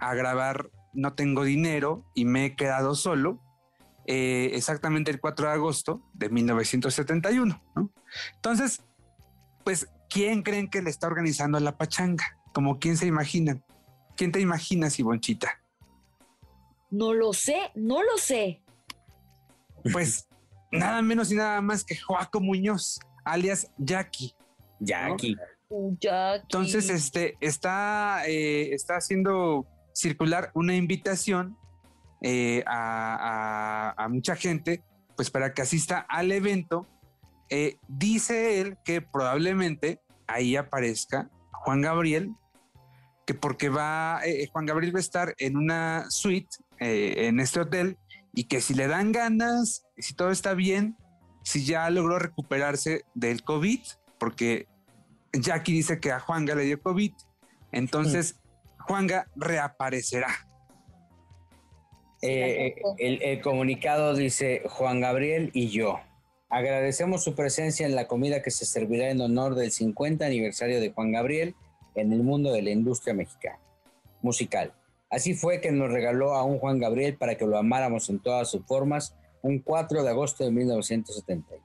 a 0.00 0.14
grabar 0.14 0.70
No 0.92 1.14
tengo 1.14 1.44
dinero 1.44 2.04
y 2.14 2.24
me 2.24 2.46
he 2.46 2.56
quedado 2.56 2.94
solo, 2.94 3.40
eh, 4.06 4.50
exactamente 4.54 5.10
el 5.10 5.20
4 5.20 5.48
de 5.48 5.52
agosto 5.52 6.02
de 6.14 6.30
1971. 6.30 7.62
¿no? 7.76 7.92
Entonces, 8.34 8.82
pues, 9.64 9.86
¿quién 10.08 10.42
creen 10.42 10.68
que 10.68 10.82
le 10.82 10.90
está 10.90 11.06
organizando 11.06 11.60
la 11.60 11.76
pachanga? 11.76 12.38
Como 12.54 12.78
quién 12.78 12.96
se 12.96 13.06
imaginan. 13.06 13.62
¿Quién 14.16 14.32
te 14.32 14.40
imaginas, 14.40 14.98
Ivonchita? 14.98 15.60
No 16.90 17.12
lo 17.14 17.32
sé, 17.32 17.70
no 17.74 18.02
lo 18.02 18.16
sé. 18.18 18.62
Pues 19.92 20.28
nada 20.72 21.00
menos 21.02 21.30
y 21.30 21.34
nada 21.34 21.60
más 21.60 21.84
que 21.84 21.96
Joaco 21.96 22.40
Muñoz, 22.40 22.98
alias 23.24 23.70
Jackie. 23.78 24.34
Jackie. 24.80 25.36
Entonces, 25.70 26.88
este 26.88 27.36
está, 27.40 28.22
eh, 28.26 28.72
está 28.72 28.96
haciendo 28.96 29.66
circular 29.92 30.50
una 30.54 30.74
invitación 30.74 31.56
eh, 32.22 32.64
a, 32.66 33.92
a- 33.96 34.04
a 34.04 34.08
mucha 34.08 34.34
gente, 34.34 34.82
pues 35.16 35.30
para 35.30 35.52
que 35.52 35.62
asista 35.62 35.98
al 36.08 36.32
evento. 36.32 36.86
Eh, 37.50 37.76
dice 37.86 38.60
él 38.60 38.76
que 38.84 39.00
probablemente 39.00 40.00
ahí 40.26 40.56
aparezca 40.56 41.30
Juan 41.52 41.80
Gabriel, 41.80 42.30
que 43.26 43.34
porque 43.34 43.68
va, 43.68 44.20
eh, 44.24 44.48
Juan 44.52 44.66
Gabriel 44.66 44.94
va 44.94 44.98
a 44.98 45.00
estar 45.00 45.34
en 45.38 45.56
una 45.56 46.06
suite 46.10 46.48
eh, 46.80 47.26
en 47.28 47.40
este 47.40 47.60
hotel 47.60 47.98
y 48.32 48.44
que 48.44 48.60
si 48.60 48.74
le 48.74 48.86
dan 48.86 49.12
ganas, 49.12 49.84
si 49.96 50.14
todo 50.14 50.30
está 50.30 50.54
bien, 50.54 50.96
si 51.42 51.64
ya 51.64 51.88
logró 51.90 52.18
recuperarse 52.18 53.02
del 53.14 53.42
COVID, 53.42 53.80
porque 54.18 54.66
Jackie 55.32 55.72
dice 55.72 56.00
que 56.00 56.12
a 56.12 56.20
Juanga 56.20 56.54
le 56.54 56.64
dio 56.64 56.80
COVID, 56.80 57.12
entonces 57.72 58.40
Juanga 58.78 59.26
reaparecerá. 59.34 60.28
Eh, 62.20 62.74
el, 62.98 63.22
el 63.22 63.40
comunicado 63.40 64.14
dice 64.14 64.62
Juan 64.68 65.00
Gabriel 65.00 65.50
y 65.54 65.68
yo. 65.68 66.00
Agradecemos 66.50 67.22
su 67.22 67.34
presencia 67.34 67.86
en 67.86 67.94
la 67.94 68.06
comida 68.06 68.42
que 68.42 68.50
se 68.50 68.64
servirá 68.64 69.10
en 69.10 69.20
honor 69.20 69.54
del 69.54 69.70
50 69.70 70.24
aniversario 70.24 70.80
de 70.80 70.90
Juan 70.90 71.12
Gabriel 71.12 71.54
en 71.94 72.12
el 72.12 72.22
mundo 72.22 72.52
de 72.52 72.62
la 72.62 72.70
industria 72.70 73.14
mexicana 73.14 73.58
musical. 74.22 74.72
Así 75.10 75.34
fue 75.34 75.60
que 75.60 75.72
nos 75.72 75.90
regaló 75.90 76.34
a 76.34 76.44
un 76.44 76.58
Juan 76.58 76.78
Gabriel 76.78 77.16
para 77.16 77.36
que 77.36 77.46
lo 77.46 77.56
amáramos 77.58 78.10
en 78.10 78.18
todas 78.18 78.50
sus 78.50 78.64
formas 78.66 79.14
un 79.42 79.60
4 79.60 80.02
de 80.02 80.10
agosto 80.10 80.44
de 80.44 80.50
1971. 80.50 81.62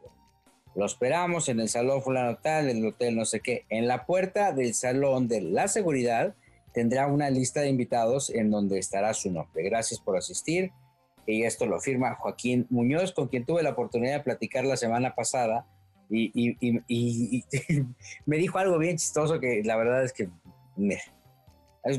Lo 0.76 0.86
esperamos 0.86 1.50
en 1.50 1.60
el 1.60 1.70
salón 1.70 2.02
fulano 2.02 2.38
tal, 2.38 2.70
en 2.70 2.78
el 2.78 2.88
hotel 2.88 3.16
no 3.16 3.26
sé 3.26 3.42
qué. 3.42 3.66
En 3.70 3.88
la 3.88 4.06
puerta 4.06 4.54
del 4.54 4.74
salón 4.74 5.28
de 5.28 5.42
la 5.42 5.68
seguridad 5.68 6.36
tendrá 6.74 7.06
una 7.08 7.30
lista 7.30 7.62
de 7.62 7.70
invitados 7.70 8.30
en 8.32 8.50
donde 8.50 8.80
estará 8.80 9.14
su 9.14 9.32
nombre. 9.32 9.64
Gracias 9.64 10.00
por 10.00 10.18
asistir. 10.18 10.72
Y 11.26 11.44
esto 11.44 11.66
lo 11.68 11.80
firma 11.80 12.16
Joaquín 12.16 12.66
Muñoz, 12.70 13.12
con 13.14 13.28
quien 13.28 13.46
tuve 13.46 13.62
la 13.64 13.70
oportunidad 13.72 14.14
de 14.18 14.24
platicar 14.24 14.66
la 14.66 14.76
semana 14.78 15.14
pasada. 15.16 15.68
Y, 16.10 16.32
y- 16.34 16.58
y- 16.60 16.82
y- 16.88 17.44
me 18.26 18.38
dijo 18.38 18.58
algo 18.58 18.78
bien 18.78 18.98
chistoso 18.98 19.40
que 19.40 19.62
la 19.64 19.76
verdad 19.78 20.04
es 20.04 20.12
que 20.14 20.28
me, 20.76 20.98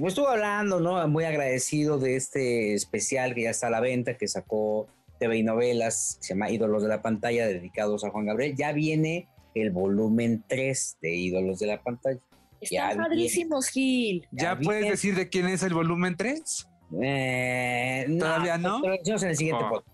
me 0.00 0.08
estuvo 0.08 0.28
hablando, 0.28 0.80
¿no? 0.80 1.06
Muy 1.08 1.24
agradecido 1.24 1.98
de 1.98 2.16
este 2.16 2.74
especial 2.74 3.34
que 3.34 3.42
ya 3.42 3.50
está 3.50 3.66
a 3.66 3.70
la 3.70 3.80
venta, 3.80 4.16
que 4.16 4.26
sacó 4.28 4.88
TV 5.18 5.38
y 5.38 5.42
novelas, 5.42 6.16
que 6.20 6.26
se 6.28 6.34
llama 6.34 6.50
Ídolos 6.50 6.82
de 6.82 6.88
la 6.88 7.02
Pantalla, 7.02 7.46
dedicados 7.46 8.04
a 8.04 8.10
Juan 8.10 8.26
Gabriel. 8.26 8.54
Ya 8.56 8.72
viene 8.72 9.28
el 9.54 9.70
volumen 9.70 10.42
3 10.48 10.98
de 11.02 11.14
Ídolos 11.14 11.58
de 11.58 11.66
la 11.66 11.82
Pantalla. 11.82 12.18
Están 12.60 12.96
padrísimos, 12.96 13.68
Gil. 13.68 14.26
¿Ya, 14.32 14.54
Ya 14.54 14.58
puedes 14.60 14.88
decir 14.88 15.14
de 15.16 15.28
quién 15.28 15.48
es 15.48 15.62
el 15.62 15.74
volumen 15.74 16.16
3? 16.16 16.66
Eh, 17.02 18.06
¿Todavía 18.18 18.56
no? 18.58 18.80
Lo 18.80 18.90
decimos 18.92 19.22
en 19.22 19.28
el 19.30 19.36
siguiente 19.36 19.64
Oh. 19.64 19.70
podcast. 19.70 19.93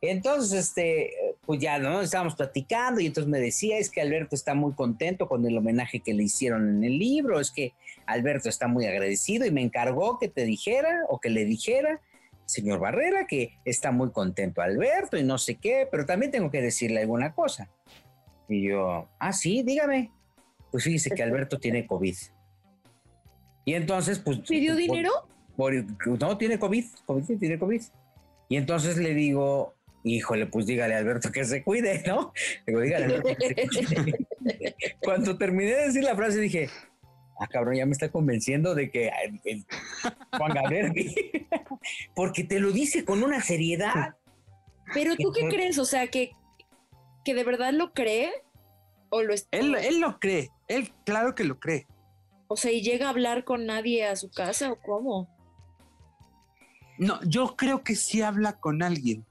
Entonces, 0.00 0.52
este, 0.52 1.14
pues 1.46 1.58
ya, 1.60 1.78
¿no? 1.78 2.00
Estábamos 2.02 2.34
platicando 2.34 3.00
y 3.00 3.06
entonces 3.06 3.30
me 3.30 3.40
decía, 3.40 3.78
es 3.78 3.90
que 3.90 4.00
Alberto 4.00 4.34
está 4.36 4.54
muy 4.54 4.72
contento 4.74 5.26
con 5.26 5.46
el 5.46 5.56
homenaje 5.56 6.00
que 6.00 6.12
le 6.14 6.24
hicieron 6.24 6.68
en 6.68 6.84
el 6.84 6.98
libro, 6.98 7.40
es 7.40 7.50
que 7.50 7.72
Alberto 8.06 8.48
está 8.48 8.68
muy 8.68 8.86
agradecido 8.86 9.46
y 9.46 9.50
me 9.50 9.62
encargó 9.62 10.18
que 10.18 10.28
te 10.28 10.44
dijera 10.44 11.00
o 11.08 11.18
que 11.18 11.30
le 11.30 11.44
dijera, 11.44 12.00
señor 12.44 12.78
Barrera, 12.78 13.26
que 13.26 13.58
está 13.64 13.90
muy 13.90 14.10
contento 14.10 14.60
Alberto 14.60 15.16
y 15.16 15.24
no 15.24 15.38
sé 15.38 15.56
qué, 15.56 15.88
pero 15.90 16.04
también 16.06 16.30
tengo 16.30 16.50
que 16.50 16.60
decirle 16.60 17.00
alguna 17.00 17.34
cosa. 17.34 17.68
Y 18.48 18.68
yo, 18.68 19.08
ah, 19.18 19.32
sí, 19.32 19.62
dígame. 19.62 20.12
Pues 20.70 20.84
fíjese 20.84 21.10
que 21.10 21.22
Alberto 21.22 21.58
tiene 21.58 21.86
COVID. 21.86 22.16
Y 23.64 23.74
entonces, 23.74 24.18
pues... 24.18 24.38
¿Pidió 24.40 24.72
por- 24.72 24.80
dinero? 24.80 25.10
por- 25.56 25.74
no, 26.20 26.38
tiene 26.38 26.58
COVID, 26.58 26.84
COVID, 27.06 27.38
tiene 27.38 27.58
COVID. 27.58 27.82
Y 28.48 28.56
entonces 28.56 28.96
le 28.98 29.14
digo, 29.14 29.74
híjole, 30.08 30.46
pues 30.46 30.66
dígale 30.66 30.94
a 30.94 30.98
Alberto 30.98 31.32
que 31.32 31.44
se 31.44 31.62
cuide, 31.64 32.02
¿no? 32.06 32.32
Le 32.66 32.72
digo, 32.72 32.80
dígale 32.80 33.04
a 33.04 33.08
Alberto 33.08 33.36
que 33.38 33.54
se 33.54 33.94
cuide. 33.96 34.26
Cuando 35.02 35.36
terminé 35.36 35.72
de 35.74 35.86
decir 35.86 36.04
la 36.04 36.14
frase 36.14 36.38
dije, 36.40 36.70
ah, 37.40 37.46
cabrón, 37.48 37.74
ya 37.74 37.86
me 37.86 37.92
está 37.92 38.10
convenciendo 38.10 38.74
de 38.74 38.90
que 38.90 39.08
el- 39.24 39.40
el 39.44 39.66
Juan 40.38 40.54
Gabriel, 40.54 40.92
porque 42.14 42.44
te 42.44 42.60
lo 42.60 42.70
dice 42.70 43.04
con 43.04 43.22
una 43.24 43.40
seriedad. 43.42 44.14
Pero 44.94 45.16
tú 45.16 45.32
qué 45.32 45.48
crees, 45.48 45.78
o 45.78 45.84
sea, 45.84 46.06
que, 46.06 46.30
que 47.24 47.34
de 47.34 47.42
verdad 47.42 47.72
lo 47.72 47.92
cree 47.92 48.30
o 49.10 49.22
lo 49.22 49.34
es- 49.34 49.48
Él, 49.50 49.74
él 49.74 49.98
lo 50.00 50.20
cree, 50.20 50.50
él 50.68 50.92
claro 51.04 51.34
que 51.34 51.42
lo 51.44 51.58
cree. 51.58 51.86
o 52.46 52.56
sea, 52.56 52.70
y 52.70 52.80
llega 52.82 53.06
a 53.06 53.10
hablar 53.10 53.42
con 53.44 53.66
nadie 53.66 54.06
a 54.06 54.14
su 54.14 54.30
casa 54.30 54.70
o 54.70 54.80
cómo? 54.80 55.28
No, 56.98 57.20
yo 57.24 57.56
creo 57.56 57.82
que 57.82 57.96
sí 57.96 58.22
habla 58.22 58.58
con 58.60 58.82
alguien. 58.82 59.26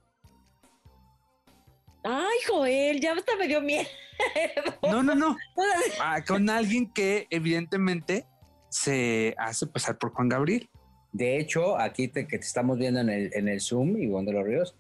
Joel, 2.60 3.00
ya 3.02 3.14
hasta 3.14 3.36
me 3.38 3.48
dio 3.48 3.62
miedo. 3.62 3.88
No, 4.84 5.04
no, 5.04 5.14
no. 5.16 5.36
Ah, 6.02 6.24
con 6.26 6.50
alguien 6.50 6.92
que 6.94 7.28
evidentemente 7.30 8.26
se 8.70 9.36
hace 9.38 9.68
pasar 9.68 9.98
por 9.98 10.12
Juan 10.14 10.30
Gabriel. 10.30 10.70
De 11.12 11.38
hecho, 11.40 11.78
aquí 11.80 12.08
te- 12.08 12.28
que 12.28 12.38
te 12.40 12.46
estamos 12.46 12.78
viendo 12.78 13.00
en 13.02 13.10
el, 13.10 13.30
en 13.34 13.48
el 13.48 13.60
Zoom, 13.62 13.98
Ivonne 13.98 14.28
de 14.32 14.34
los 14.38 14.46
Ríos, 14.46 14.76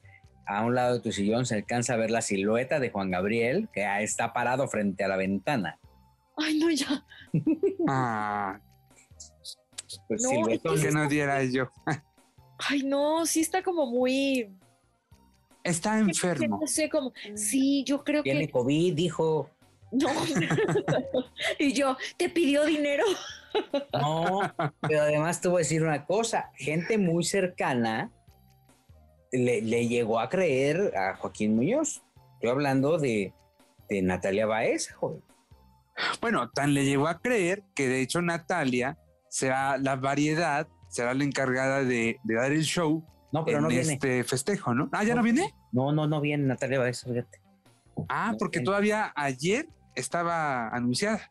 a 0.47 0.63
un 0.63 0.75
lado 0.75 0.95
de 0.95 0.99
tu 1.01 1.11
sillón 1.11 1.45
se 1.45 1.55
alcanza 1.55 1.93
a 1.93 1.97
ver 1.97 2.11
la 2.11 2.21
silueta 2.21 2.79
de 2.79 2.91
Juan 2.91 3.09
Gabriel, 3.11 3.67
que 3.73 3.85
está 4.01 4.31
parado 4.31 4.67
frente 4.67 5.03
a 5.03 5.07
la 5.07 5.17
ventana. 5.17 5.79
Ay, 6.37 6.57
no, 6.59 6.69
ya. 6.71 7.03
Ah, 7.89 8.59
Pues, 10.07 10.21
No, 10.23 10.29
siluetón. 10.29 10.81
que 10.81 10.91
no 10.91 11.07
diera 11.09 11.43
yo. 11.43 11.69
Ay, 12.69 12.83
no, 12.83 13.25
sí 13.25 13.41
está 13.41 13.63
como 13.63 13.85
muy. 13.87 14.49
Está 15.65 15.97
enfermo. 15.97 16.59
No 16.61 16.67
sé 16.67 16.89
cómo. 16.89 17.11
Sí, 17.33 17.83
yo 17.85 18.03
creo 18.03 18.21
Tiene 18.21 18.45
que. 18.45 18.51
COVID, 18.51 18.93
dijo. 18.93 19.49
No. 19.91 20.07
y 21.59 21.73
yo, 21.73 21.97
¿te 22.17 22.29
pidió 22.29 22.65
dinero? 22.65 23.03
No, 23.93 24.41
pero 24.81 25.01
además 25.01 25.41
te 25.41 25.47
voy 25.47 25.57
a 25.57 25.59
decir 25.59 25.81
una 25.81 26.05
cosa, 26.05 26.51
gente 26.55 26.97
muy 26.97 27.23
cercana 27.23 28.11
le, 29.31 29.61
le 29.61 29.87
llegó 29.87 30.19
a 30.19 30.29
creer 30.29 30.93
a 30.95 31.15
Joaquín 31.15 31.55
Muñoz. 31.55 32.03
Estoy 32.35 32.49
hablando 32.49 32.97
de, 32.97 33.33
de 33.89 34.01
Natalia 34.01 34.45
Baez. 34.45 34.93
Bueno, 36.21 36.49
tan 36.51 36.73
le 36.73 36.85
llegó 36.85 37.07
a 37.07 37.19
creer 37.19 37.63
que 37.73 37.87
de 37.87 38.01
hecho 38.01 38.21
Natalia 38.21 38.97
será 39.29 39.77
la 39.77 39.95
variedad, 39.95 40.67
será 40.89 41.13
la 41.13 41.23
encargada 41.23 41.83
de, 41.83 42.19
de 42.23 42.35
dar 42.35 42.51
el 42.51 42.63
show 42.63 43.03
No, 43.35 43.43
pero 43.45 43.57
en 43.57 43.63
no 43.63 43.69
viene. 43.69 43.93
este 43.93 44.23
festejo, 44.23 44.73
¿no? 44.73 44.87
Ah, 44.93 45.03
¿ya 45.03 45.13
no 45.13 45.21
viene? 45.23 45.53
No, 45.73 45.91
no, 45.91 46.07
no 46.07 46.21
viene 46.21 46.45
Natalia 46.45 46.79
Baez, 46.79 47.03
fíjate. 47.03 47.39
Ah, 48.07 48.29
No 48.31 48.37
porque 48.37 48.59
viene. 48.59 48.65
todavía 48.65 49.11
ayer 49.15 49.67
estaba 49.95 50.69
anunciada. 50.69 51.29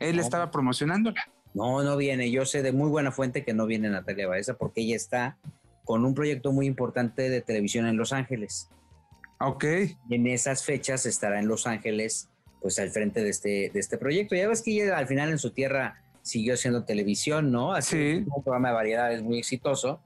Él 0.00 0.16
No. 0.16 0.22
estaba 0.22 0.50
promocionándola. 0.50 1.22
No, 1.54 1.82
no 1.82 1.96
viene. 1.96 2.30
Yo 2.30 2.44
sé 2.44 2.62
de 2.62 2.72
muy 2.72 2.90
buena 2.90 3.10
fuente 3.10 3.44
que 3.44 3.54
no 3.54 3.64
viene 3.66 3.88
Natalia 3.88 4.26
Baeza 4.28 4.54
porque 4.54 4.82
ella 4.82 4.96
está 4.96 5.38
con 5.84 6.04
un 6.04 6.14
proyecto 6.14 6.52
muy 6.52 6.66
importante 6.66 7.28
de 7.30 7.40
televisión 7.40 7.86
en 7.86 7.96
Los 7.96 8.12
Ángeles. 8.12 8.68
Ok. 9.40 9.64
Y 10.08 10.14
en 10.14 10.26
esas 10.26 10.64
fechas 10.64 11.06
estará 11.06 11.38
en 11.38 11.48
Los 11.48 11.66
Ángeles, 11.66 12.28
pues 12.60 12.78
al 12.78 12.90
frente 12.90 13.22
de 13.22 13.30
este, 13.30 13.70
de 13.72 13.80
este 13.80 13.96
proyecto. 13.98 14.34
Ya 14.34 14.48
ves 14.48 14.62
que 14.62 14.72
ella 14.72 14.98
al 14.98 15.06
final 15.06 15.30
en 15.30 15.38
su 15.38 15.50
tierra 15.52 16.02
siguió 16.22 16.54
haciendo 16.54 16.84
televisión, 16.84 17.50
¿no? 17.52 17.72
Así 17.72 17.96
Sí. 18.20 18.24
un 18.34 18.42
programa 18.42 18.68
de 18.68 18.74
variedades 18.74 19.22
muy 19.22 19.38
exitoso. 19.38 20.00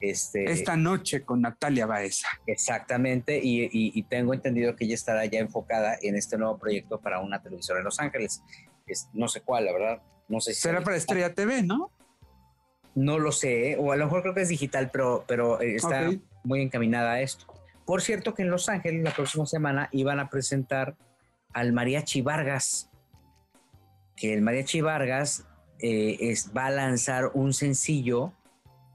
Este, 0.00 0.50
Esta 0.50 0.76
noche 0.76 1.22
con 1.24 1.42
Natalia 1.42 1.84
Baeza. 1.86 2.26
Exactamente, 2.46 3.38
y, 3.38 3.64
y- 3.64 3.92
y 3.94 4.02
tengo 4.04 4.32
entendido 4.32 4.74
que 4.74 4.86
ella 4.86 4.94
estará 4.94 5.26
ya 5.26 5.40
enfocada 5.40 5.96
en 6.00 6.16
este 6.16 6.38
nuevo 6.38 6.56
proyecto 6.58 7.00
para 7.00 7.20
una 7.20 7.42
televisora 7.42 7.80
en 7.80 7.84
Los 7.84 8.00
Ángeles. 8.00 8.42
Es- 8.86 9.08
no 9.12 9.28
sé 9.28 9.42
cuál, 9.42 9.66
la 9.66 9.72
verdad. 9.72 10.02
No 10.28 10.40
sé 10.40 10.54
si 10.54 10.62
Será 10.62 10.80
para 10.82 10.96
Estrella 10.96 11.34
TV, 11.34 11.62
¿no? 11.62 11.90
No 12.94 13.18
lo 13.18 13.30
sé, 13.30 13.76
o 13.78 13.92
a 13.92 13.96
lo 13.96 14.06
mejor 14.06 14.22
creo 14.22 14.34
que 14.34 14.40
es 14.42 14.48
digital, 14.48 14.90
pero, 14.90 15.24
pero 15.28 15.60
eh, 15.60 15.76
está 15.76 16.10
muy 16.44 16.62
encaminada 16.62 17.12
a 17.12 17.20
esto. 17.20 17.46
Por 17.84 18.00
cierto 18.02 18.34
que 18.34 18.42
en 18.42 18.50
Los 18.50 18.68
Ángeles 18.68 19.02
la 19.02 19.12
próxima 19.14 19.44
semana 19.46 19.88
iban 19.92 20.18
a 20.18 20.28
presentar 20.30 20.96
al 21.52 21.72
Mariachi 21.72 22.22
Vargas, 22.22 22.90
que 24.16 24.32
el 24.32 24.40
Mariachi 24.42 24.80
Vargas 24.80 25.44
eh, 25.78 26.16
es- 26.20 26.52
va 26.56 26.66
a 26.66 26.70
lanzar 26.70 27.30
un 27.34 27.52
sencillo 27.52 28.32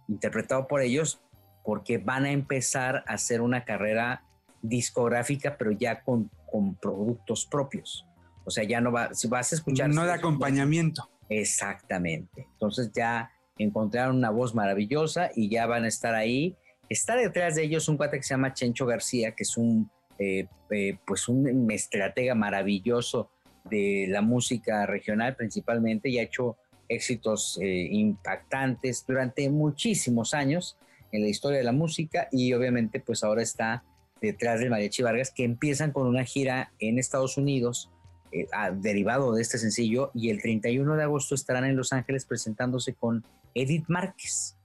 interpretado 0.07 0.67
por 0.67 0.81
ellos 0.81 1.21
porque 1.63 1.97
van 1.97 2.25
a 2.25 2.31
empezar 2.31 3.03
a 3.07 3.13
hacer 3.13 3.41
una 3.41 3.65
carrera 3.65 4.23
discográfica, 4.61 5.57
pero 5.57 5.71
ya 5.71 6.03
con, 6.03 6.29
con 6.51 6.75
productos 6.75 7.45
propios. 7.45 8.05
O 8.45 8.51
sea, 8.51 8.63
ya 8.63 8.79
no 8.79 8.91
va, 8.91 9.13
si 9.13 9.27
vas 9.27 9.51
a 9.51 9.55
escuchar... 9.55 9.89
No 9.89 10.05
de 10.05 10.13
acompañamiento. 10.13 11.09
Exactamente. 11.29 12.47
Entonces 12.53 12.91
ya 12.93 13.31
encontraron 13.57 14.17
una 14.17 14.29
voz 14.29 14.53
maravillosa 14.53 15.31
y 15.35 15.49
ya 15.49 15.65
van 15.65 15.85
a 15.85 15.87
estar 15.87 16.13
ahí. 16.13 16.55
Está 16.87 17.15
detrás 17.15 17.55
de 17.55 17.63
ellos 17.63 17.89
un 17.89 17.97
cuate 17.97 18.17
que 18.17 18.23
se 18.23 18.35
llama 18.35 18.53
Chencho 18.53 18.85
García, 18.85 19.31
que 19.31 19.43
es 19.43 19.57
un, 19.57 19.89
eh, 20.19 20.47
eh, 20.69 20.97
pues 21.05 21.27
un 21.27 21.69
estratega 21.71 22.35
maravilloso 22.35 23.31
de 23.63 24.05
la 24.09 24.21
música 24.21 24.85
regional 24.85 25.35
principalmente 25.35 26.09
y 26.09 26.19
ha 26.19 26.23
hecho 26.23 26.57
éxitos 26.89 27.57
eh, 27.61 27.87
impactantes 27.91 29.05
durante 29.07 29.49
muchísimos 29.49 30.33
años 30.33 30.77
en 31.11 31.21
la 31.21 31.27
historia 31.27 31.57
de 31.59 31.63
la 31.63 31.71
música 31.71 32.27
y 32.31 32.53
obviamente 32.53 32.99
pues 32.99 33.23
ahora 33.23 33.41
está 33.41 33.83
detrás 34.21 34.59
del 34.59 34.69
Mariachi 34.69 35.03
Vargas 35.03 35.31
que 35.31 35.43
empiezan 35.43 35.91
con 35.91 36.07
una 36.07 36.23
gira 36.23 36.71
en 36.79 36.97
Estados 36.99 37.37
Unidos 37.37 37.89
eh, 38.31 38.47
derivado 38.77 39.33
de 39.33 39.41
este 39.41 39.57
sencillo 39.57 40.11
y 40.13 40.29
el 40.29 40.41
31 40.41 40.95
de 40.95 41.03
agosto 41.03 41.35
estarán 41.35 41.65
en 41.65 41.75
Los 41.75 41.93
Ángeles 41.93 42.25
presentándose 42.25 42.93
con 42.93 43.23
Edith 43.53 43.85
Márquez. 43.87 44.57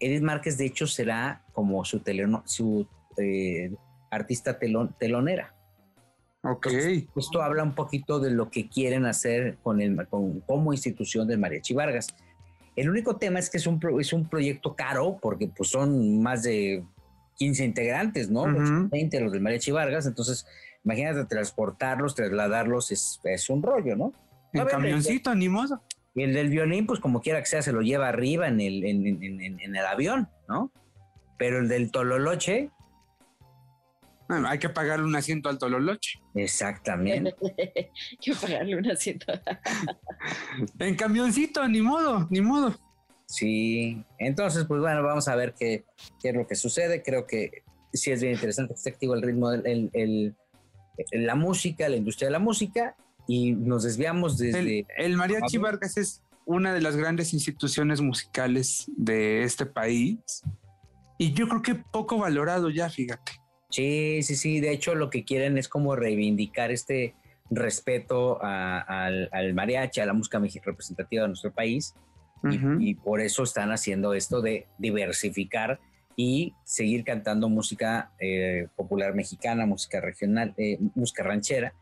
Edith 0.00 0.22
Márquez 0.22 0.58
de 0.58 0.66
hecho 0.66 0.86
será 0.86 1.42
como 1.52 1.84
su, 1.84 2.00
teleno- 2.00 2.42
su 2.44 2.86
eh, 3.16 3.72
artista 4.10 4.58
telon- 4.58 4.94
telonera. 4.98 5.54
Ok. 6.42 6.66
Esto 7.16 7.42
habla 7.42 7.62
un 7.62 7.74
poquito 7.74 8.18
de 8.20 8.30
lo 8.30 8.50
que 8.50 8.68
quieren 8.68 9.06
hacer 9.06 9.58
con 9.62 9.80
el, 9.80 10.06
con, 10.08 10.40
como 10.40 10.72
institución 10.72 11.26
del 11.28 11.38
Mariachi 11.38 11.72
Vargas. 11.74 12.08
El 12.74 12.90
único 12.90 13.16
tema 13.16 13.38
es 13.38 13.48
que 13.50 13.58
es 13.58 13.66
un, 13.66 13.78
pro- 13.78 14.00
es 14.00 14.12
un 14.12 14.28
proyecto 14.28 14.74
caro 14.74 15.18
porque 15.20 15.46
pues 15.48 15.68
son 15.70 16.20
más 16.22 16.42
de 16.42 16.82
15 17.36 17.64
integrantes, 17.64 18.28
¿no? 18.30 18.42
Ujú. 18.42 18.88
20 18.90 19.20
los 19.20 19.32
del 19.32 19.40
Mariachi 19.40 19.70
Vargas, 19.70 20.06
entonces 20.06 20.46
imagínate 20.84 21.24
transportarlos, 21.26 22.14
trasladarlos, 22.14 22.90
es, 22.90 23.20
es 23.24 23.48
un 23.50 23.62
rollo, 23.62 23.94
¿no? 23.96 24.12
En 24.52 24.60
camioncito, 24.66 25.34
ni 25.34 25.48
modo. 25.48 25.80
Y 26.14 26.22
el 26.24 26.34
del 26.34 26.48
violín, 26.50 26.86
pues 26.86 26.98
como 27.00 27.20
quiera 27.20 27.40
que 27.40 27.46
sea, 27.46 27.62
se 27.62 27.72
lo 27.72 27.80
lleva 27.82 28.08
arriba 28.08 28.48
en 28.48 28.60
el, 28.60 28.84
en, 28.84 29.06
en- 29.06 29.22
en- 29.40 29.60
en 29.60 29.76
el 29.76 29.86
avión, 29.86 30.28
¿no? 30.48 30.72
Pero 31.38 31.58
el 31.60 31.68
del 31.68 31.90
Tololoche, 31.90 32.70
Hay 34.46 34.58
que 34.58 34.68
pagarle 34.68 35.04
un 35.04 35.16
asiento 35.16 35.48
al 35.48 35.58
Tololoche. 35.58 36.20
exactamente. 36.34 37.34
Yo 38.20 38.34
pagarle 38.40 38.76
un 38.76 38.90
asiento. 38.90 39.26
En 40.78 40.94
camioncito, 40.96 41.66
ni 41.68 41.80
modo, 41.80 42.26
ni 42.30 42.40
modo. 42.40 42.74
Sí, 43.26 44.04
entonces, 44.18 44.64
pues 44.66 44.80
bueno, 44.80 45.02
vamos 45.02 45.26
a 45.28 45.34
ver 45.36 45.54
qué, 45.58 45.84
qué 46.20 46.28
es 46.30 46.34
lo 46.34 46.46
que 46.46 46.54
sucede. 46.54 47.02
Creo 47.02 47.26
que 47.26 47.62
sí 47.92 48.10
es 48.10 48.20
bien 48.20 48.34
interesante 48.34 48.74
que 48.74 48.78
esté 48.78 48.90
activo 48.90 49.14
el 49.14 49.22
ritmo, 49.22 49.52
el, 49.52 49.90
el- 49.94 50.34
el- 51.10 51.26
la 51.26 51.34
música, 51.34 51.88
la 51.88 51.96
industria 51.96 52.28
de 52.28 52.32
la 52.32 52.38
música, 52.38 52.94
y 53.26 53.52
nos 53.52 53.82
desviamos 53.84 54.36
desde... 54.38 54.58
El, 54.80 54.86
el 54.98 55.16
Mariachi. 55.16 55.56
Vargas 55.58 55.96
es 55.96 56.22
una 56.44 56.74
de 56.74 56.80
las 56.82 56.96
grandes 56.96 57.32
instituciones 57.32 58.00
musicales 58.00 58.84
de 58.96 59.42
este 59.44 59.64
país. 59.64 60.18
Y 61.18 61.32
yo 61.32 61.48
creo 61.48 61.62
que 61.62 61.74
poco 61.76 62.18
valorado 62.18 62.68
ya, 62.68 62.90
fíjate. 62.90 63.32
Sí, 63.72 64.22
sí, 64.22 64.36
sí. 64.36 64.60
De 64.60 64.70
hecho, 64.70 64.94
lo 64.94 65.10
que 65.10 65.24
quieren 65.24 65.58
es 65.58 65.68
como 65.68 65.96
reivindicar 65.96 66.70
este 66.70 67.14
respeto 67.50 68.38
a- 68.42 68.78
al, 68.80 69.28
al 69.32 69.54
mariachi, 69.54 70.00
a 70.00 70.06
la 70.06 70.12
música 70.12 70.38
representativa 70.64 71.22
de 71.22 71.28
nuestro 71.28 71.52
país. 71.52 71.94
y- 72.44 72.56
Ujú. 72.58 72.80
y, 72.80 72.94
por 72.96 73.20
eso 73.20 73.44
están 73.44 73.70
haciendo 73.70 74.14
esto 74.14 74.40
de 74.42 74.66
diversificar 74.76 75.78
y 76.16 76.54
seguir 76.64 77.04
cantando 77.04 77.48
música 77.48 78.10
eh, 78.18 78.66
popular 78.74 79.14
mexicana, 79.14 79.64
música 79.64 80.00
regional, 80.00 80.52
eh, 80.56 80.76
música 80.96 81.22
ranchera. 81.22 81.72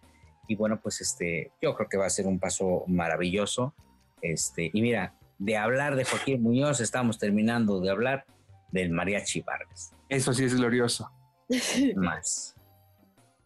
Y 0.48 0.57
bueno, 0.57 0.79
pues 0.83 1.00
este, 1.00 1.50
yo 1.62 1.74
creo 1.74 1.88
que 1.88 1.96
va 1.96 2.05
a 2.05 2.11
ser 2.11 2.26
un 2.26 2.38
paso 2.38 2.85
maravilloso. 2.88 3.74
Este, 4.20 4.70
y 4.72 4.83
mira, 4.83 5.14
de 5.38 5.57
hablar 5.57 5.96
de 5.96 6.05
Joaquín 6.05 6.42
Muñoz, 6.42 6.81
estamos 6.81 7.18
terminando 7.18 7.81
de 7.81 7.88
hablar 7.90 8.26
del 8.70 8.90
Mariachi 8.90 9.40
Vargas. 9.40 9.94
Eso 10.11 10.35
sí 10.35 10.44
es 10.44 10.55
glorioso. 10.55 11.11
Más. 11.97 12.55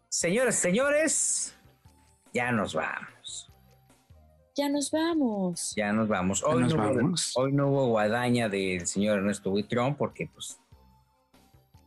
Señores, 0.09 0.55
señores, 0.57 1.55
ya 2.33 2.53
nos 2.53 2.75
vamos. 2.75 3.51
Ya 4.57 4.69
nos 4.69 4.91
vamos. 4.91 5.73
Ya 5.75 5.93
nos 5.93 6.07
vamos. 6.09 6.45
Hoy, 6.45 6.63
nos 6.63 6.75
no, 6.75 6.83
hubo- 6.85 6.95
vamos. 6.95 7.33
hoy 7.35 7.53
no 7.53 7.69
hubo 7.69 7.87
guadaña 7.89 8.49
del 8.49 8.87
señor 8.87 9.19
Ernesto 9.19 9.51
Buitrón 9.51 9.97
porque 9.97 10.29
pues 10.33 10.59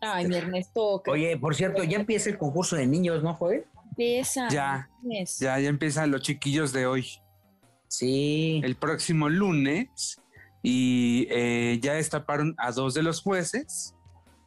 Ay, 0.01 0.27
mi 0.27 0.35
Ernesto, 0.35 1.01
Oye, 1.07 1.37
por 1.37 1.55
cierto, 1.55 1.83
ya 1.83 1.97
empieza 1.97 2.29
el 2.29 2.37
concurso 2.37 2.75
de 2.75 2.85
niños, 2.85 3.23
¿no, 3.23 3.33
Joel? 3.33 3.65
empieza. 3.89 4.47
Ya. 4.49 4.89
Ya, 5.39 5.59
ya 5.59 5.69
empiezan 5.69 6.11
los 6.11 6.21
chiquillos 6.21 6.71
de 6.71 6.85
hoy. 6.85 7.07
Sí. 7.87 8.61
El 8.63 8.75
próximo 8.75 9.27
lunes. 9.27 10.21
Y 10.61 11.27
eh, 11.31 11.79
ya 11.81 11.93
destaparon 11.93 12.53
a 12.59 12.71
dos 12.71 12.93
de 12.93 13.01
los 13.01 13.21
jueces. 13.21 13.95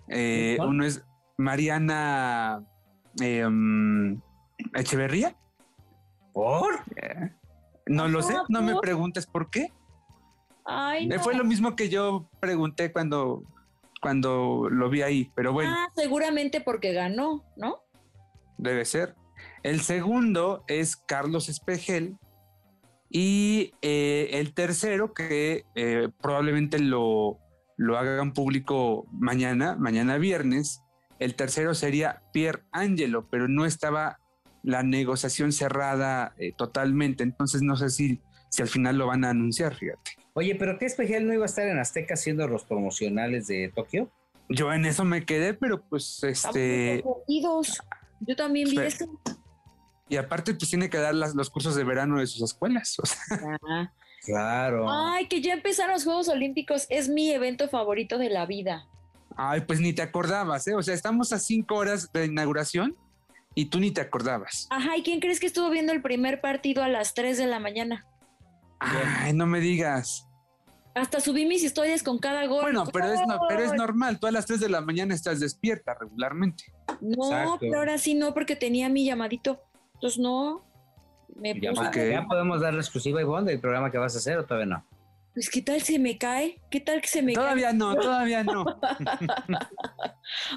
Eh, 0.08 0.56
uno 0.60 0.84
es 0.84 1.02
Mariana 1.40 2.62
eh, 3.20 3.46
mm, 3.48 4.20
Echeverría. 4.74 5.36
¿Por? 6.32 6.74
Eh, 6.96 7.32
no 7.86 8.06
lo 8.08 8.22
sé, 8.22 8.34
no 8.48 8.62
me 8.62 8.76
preguntes 8.80 9.26
por 9.26 9.50
qué. 9.50 9.72
Ay, 10.64 11.04
Eh, 11.06 11.08
no. 11.16 11.22
Fue 11.22 11.34
lo 11.34 11.44
mismo 11.44 11.74
que 11.74 11.88
yo 11.88 12.28
pregunté 12.38 12.92
cuando, 12.92 13.42
cuando 14.00 14.68
lo 14.70 14.88
vi 14.90 15.02
ahí, 15.02 15.32
pero 15.34 15.52
bueno, 15.52 15.72
Ah, 15.76 15.88
seguramente 15.94 16.60
porque 16.60 16.92
ganó, 16.92 17.44
¿no? 17.56 17.78
debe 18.58 18.84
ser. 18.84 19.16
El 19.62 19.80
segundo 19.80 20.64
es 20.68 20.96
Carlos 20.96 21.48
Espejel. 21.48 22.16
Y 23.08 23.72
eh, 23.82 24.28
el 24.34 24.52
tercero, 24.54 25.14
que 25.14 25.64
eh, 25.74 26.08
probablemente 26.20 26.78
lo, 26.78 27.38
lo 27.76 27.98
hagan 27.98 28.32
público 28.34 29.06
mañana, 29.10 29.74
mañana 29.76 30.18
viernes, 30.18 30.82
el 31.20 31.36
tercero 31.36 31.74
sería 31.74 32.22
Pierre 32.32 32.64
Angelo, 32.72 33.28
pero 33.30 33.46
no 33.46 33.64
estaba 33.66 34.18
la 34.64 34.82
negociación 34.82 35.52
cerrada 35.52 36.34
eh, 36.38 36.52
totalmente, 36.56 37.22
entonces 37.22 37.62
no 37.62 37.76
sé 37.76 37.88
si, 37.90 38.20
si 38.50 38.62
al 38.62 38.68
final 38.68 38.98
lo 38.98 39.06
van 39.06 39.24
a 39.24 39.30
anunciar, 39.30 39.74
fíjate. 39.74 40.12
Oye, 40.34 40.54
pero 40.56 40.78
¿qué 40.78 40.86
especial 40.86 41.26
no 41.26 41.32
iba 41.32 41.44
a 41.44 41.46
estar 41.46 41.66
en 41.66 41.78
Azteca 41.78 42.14
haciendo 42.14 42.46
los 42.48 42.64
promocionales 42.64 43.46
de 43.46 43.72
Tokio? 43.74 44.10
Yo 44.48 44.72
en 44.72 44.84
eso 44.84 45.04
me 45.04 45.24
quedé, 45.24 45.54
pero 45.54 45.82
pues 45.88 46.22
este... 46.24 47.04
Yo 48.20 48.36
también 48.36 48.68
vi 48.68 48.76
Pero- 48.76 48.88
eso. 48.88 49.20
Y 50.08 50.16
aparte, 50.16 50.54
pues 50.54 50.68
tiene 50.68 50.90
que 50.90 50.98
dar 50.98 51.14
las- 51.14 51.34
los 51.36 51.48
cursos 51.50 51.74
de 51.76 51.84
verano 51.84 52.18
de 52.18 52.26
sus 52.26 52.42
escuelas. 52.42 52.98
O 52.98 53.06
sea, 53.06 53.18
Ah. 53.68 53.92
Claro. 54.26 54.86
Ay, 54.90 55.26
que 55.28 55.40
ya 55.40 55.54
empezaron 55.54 55.92
los 55.94 56.04
Juegos 56.04 56.28
Olímpicos. 56.28 56.86
Es 56.90 57.08
mi 57.08 57.30
evento 57.30 57.68
favorito 57.68 58.18
de 58.18 58.28
la 58.28 58.44
vida. 58.44 58.86
Ay, 59.42 59.62
pues 59.62 59.80
ni 59.80 59.92
te 59.94 60.02
acordabas, 60.02 60.66
¿eh? 60.68 60.74
O 60.74 60.82
sea, 60.82 60.94
estamos 60.94 61.32
a 61.32 61.38
cinco 61.38 61.76
horas 61.76 62.12
de 62.12 62.26
inauguración 62.26 62.94
y 63.54 63.66
tú 63.66 63.80
ni 63.80 63.90
te 63.90 64.02
acordabas. 64.02 64.66
Ajá, 64.70 64.96
¿y 64.98 65.02
quién 65.02 65.18
crees 65.20 65.40
que 65.40 65.46
estuvo 65.46 65.70
viendo 65.70 65.92
el 65.92 66.02
primer 66.02 66.40
partido 66.42 66.82
a 66.82 66.88
las 66.88 67.14
3 67.14 67.38
de 67.38 67.46
la 67.46 67.58
mañana? 67.58 68.06
Ay, 68.78 69.32
no 69.32 69.46
me 69.46 69.60
digas. 69.60 70.26
Hasta 70.94 71.20
subí 71.20 71.46
mis 71.46 71.62
historias 71.62 72.02
con 72.02 72.18
cada 72.18 72.46
gol. 72.46 72.62
Bueno, 72.62 72.84
pero 72.92 73.06
es, 73.12 73.20
no, 73.26 73.38
pero 73.48 73.62
es 73.62 73.72
normal. 73.72 74.18
Tú 74.20 74.26
a 74.26 74.30
las 74.30 74.44
3 74.46 74.60
de 74.60 74.68
la 74.68 74.80
mañana 74.82 75.14
estás 75.14 75.40
despierta 75.40 75.94
regularmente. 75.98 76.64
No, 77.00 77.24
Exacto. 77.30 77.58
pero 77.60 77.78
ahora 77.78 77.96
sí 77.96 78.14
no, 78.14 78.34
porque 78.34 78.56
tenía 78.56 78.88
mi 78.88 79.04
llamadito. 79.06 79.62
Entonces 79.94 80.18
no. 80.18 80.64
Me 81.36 81.54
Ya, 81.58 81.70
puse- 81.70 82.10
ya 82.10 82.24
podemos 82.26 82.60
dar 82.60 82.74
la 82.74 82.80
exclusiva, 82.80 83.20
Ivonne, 83.22 83.50
del 83.52 83.60
programa 83.60 83.90
que 83.90 83.98
vas 83.98 84.14
a 84.16 84.18
hacer 84.18 84.36
o 84.38 84.44
todavía 84.44 84.66
no. 84.66 84.84
Pues, 85.34 85.48
¿qué 85.48 85.62
tal 85.62 85.80
se 85.80 85.98
me 85.98 86.18
cae? 86.18 86.60
¿Qué 86.70 86.80
tal 86.80 87.00
que 87.00 87.06
se 87.08 87.22
me 87.22 87.32
Todavía 87.32 87.72
no, 87.72 87.94
todavía 87.96 88.42
no. 88.42 88.64
cae? 88.64 88.98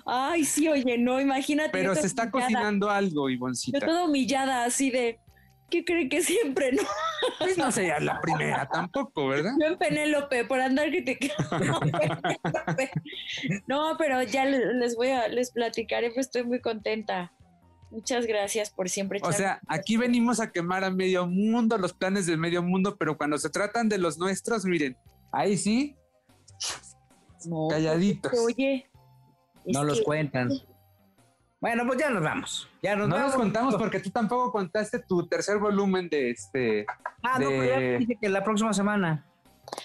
Ay, 0.05 0.43
sí, 0.45 0.67
oye, 0.67 0.97
no, 0.97 1.19
imagínate. 1.21 1.69
Pero 1.71 1.93
yo 1.93 2.01
se 2.01 2.07
está 2.07 2.23
humillada. 2.23 2.41
cocinando 2.53 2.89
algo, 2.89 3.29
Yo 3.29 3.35
Ivoncita. 3.35 3.79
toda 3.85 4.05
humillada, 4.05 4.65
así 4.65 4.89
de. 4.89 5.19
¿Qué 5.69 5.83
creen 5.85 6.07
que 6.09 6.21
siempre 6.21 6.71
no? 6.71 6.83
Pues 7.39 7.57
no 7.57 7.71
sería 7.71 7.99
la 7.99 8.19
primera 8.21 8.67
tampoco, 8.67 9.27
¿verdad? 9.29 9.53
Yo 9.59 9.67
en 9.67 9.77
Penélope 9.77 10.45
por 10.45 10.59
andar 10.59 10.89
criticando. 10.89 11.77
a 11.77 11.79
Penélope. 11.79 12.91
No, 13.67 13.95
pero 13.97 14.21
ya 14.23 14.45
le- 14.45 14.73
les 14.75 14.95
voy 14.95 15.09
a, 15.09 15.27
les 15.29 15.51
platicaré, 15.51 16.11
pues 16.11 16.27
estoy 16.27 16.43
muy 16.43 16.61
contenta. 16.61 17.31
Muchas 17.93 18.25
gracias 18.25 18.71
por 18.71 18.89
siempre. 18.89 19.19
O 19.21 19.27
echarme- 19.29 19.37
sea, 19.37 19.61
aquí 19.67 19.97
venimos 19.97 20.39
a 20.39 20.51
quemar 20.51 20.83
a 20.83 20.89
medio 20.89 21.27
mundo, 21.27 21.77
los 21.77 21.93
planes 21.93 22.25
del 22.25 22.39
medio 22.39 22.63
mundo, 22.63 22.95
pero 22.97 23.15
cuando 23.17 23.37
se 23.37 23.49
tratan 23.51 23.87
de 23.87 23.99
los 23.99 24.17
nuestros, 24.17 24.65
miren, 24.65 24.97
ahí 25.31 25.55
sí, 25.57 25.95
No, 27.45 27.67
calladitos. 27.69 28.31
Oye. 28.39 28.89
No 29.65 29.83
los 29.83 29.99
que- 29.99 30.03
cuentan. 30.05 30.49
Bueno, 31.61 31.83
pues 31.87 31.99
ya 31.99 32.09
nos 32.09 32.23
vamos. 32.23 32.67
Ya 32.81 32.95
nos 32.95 33.07
No 33.07 33.15
vamos. 33.15 33.31
nos 33.31 33.41
contamos 33.41 33.75
porque 33.75 33.99
tú 33.99 34.09
tampoco 34.09 34.51
contaste 34.51 34.99
tu 34.99 35.27
tercer 35.27 35.59
volumen 35.59 36.09
de 36.09 36.31
este. 36.31 36.85
Ah, 37.21 37.37
no, 37.39 37.47
pero 37.47 37.63
ya 37.63 37.79
de- 37.79 37.97
dije 37.99 38.17
que 38.19 38.27
la 38.27 38.43
próxima 38.43 38.73
semana. 38.73 39.25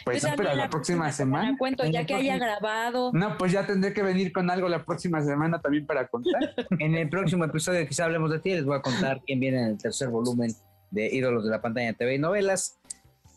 Pues 0.04 0.22
no, 0.22 0.30
pero 0.30 0.48
también 0.48 0.56
la 0.58 0.70
próxima 0.70 1.12
semana. 1.12 1.56
Cuento, 1.58 1.84
En 1.84 1.92
ya 1.92 2.04
que 2.06 2.14
haya 2.14 2.36
próximo- 2.36 2.46
grabado. 2.60 3.10
No, 3.12 3.36
pues 3.38 3.52
ya 3.52 3.66
tendré 3.66 3.92
que 3.92 4.02
venir 4.02 4.32
con 4.32 4.50
algo 4.50 4.68
la 4.68 4.84
próxima 4.84 5.22
semana 5.22 5.60
también 5.60 5.86
para 5.86 6.06
contar. 6.08 6.54
En 6.78 6.94
el 6.94 7.08
próximo 7.08 7.44
episodio 7.44 7.86
quizá 7.86 8.04
hablemos 8.04 8.30
de 8.30 8.38
ti, 8.40 8.50
les 8.50 8.64
voy 8.64 8.76
a 8.76 8.82
contar 8.82 9.20
quién 9.26 9.40
viene 9.40 9.58
en 9.60 9.66
el 9.70 9.78
tercer 9.78 10.08
volumen 10.08 10.54
de 10.90 11.06
Ídolos 11.14 11.44
de 11.44 11.50
la 11.50 11.60
Pantalla 11.60 11.92
TV 11.92 12.14
y 12.14 12.18
Novelas. 12.18 12.78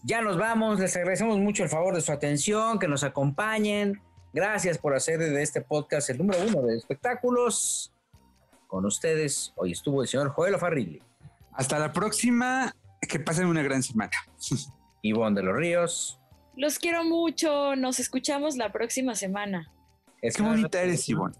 Ya 0.03 0.21
nos 0.21 0.37
vamos, 0.37 0.79
les 0.79 0.95
agradecemos 0.95 1.37
mucho 1.39 1.63
el 1.63 1.69
favor 1.69 1.93
de 1.93 2.01
su 2.01 2.11
atención, 2.11 2.79
que 2.79 2.87
nos 2.87 3.03
acompañen. 3.03 4.01
Gracias 4.33 4.77
por 4.77 4.95
hacer 4.95 5.19
de 5.19 5.41
este 5.41 5.61
podcast 5.61 6.09
el 6.09 6.17
número 6.19 6.39
uno 6.47 6.61
de 6.61 6.77
espectáculos. 6.77 7.93
Con 8.67 8.85
ustedes, 8.85 9.51
hoy 9.57 9.73
estuvo 9.73 10.01
el 10.01 10.07
señor 10.07 10.29
Joel 10.29 10.57
Farrilli, 10.57 11.01
Hasta 11.53 11.77
la 11.77 11.91
próxima. 11.91 12.73
Que 13.01 13.19
pasen 13.19 13.47
una 13.47 13.61
gran 13.61 13.83
semana. 13.83 14.11
Ivonne 15.01 15.41
de 15.41 15.45
los 15.45 15.57
Ríos. 15.57 16.20
Los 16.55 16.79
quiero 16.79 17.03
mucho. 17.03 17.75
Nos 17.75 17.99
escuchamos 17.99 18.57
la 18.57 18.71
próxima 18.71 19.15
semana. 19.15 19.71
Qué 20.21 20.41
bonita 20.41 20.81
eres, 20.81 21.07
Ivonne. 21.09 21.35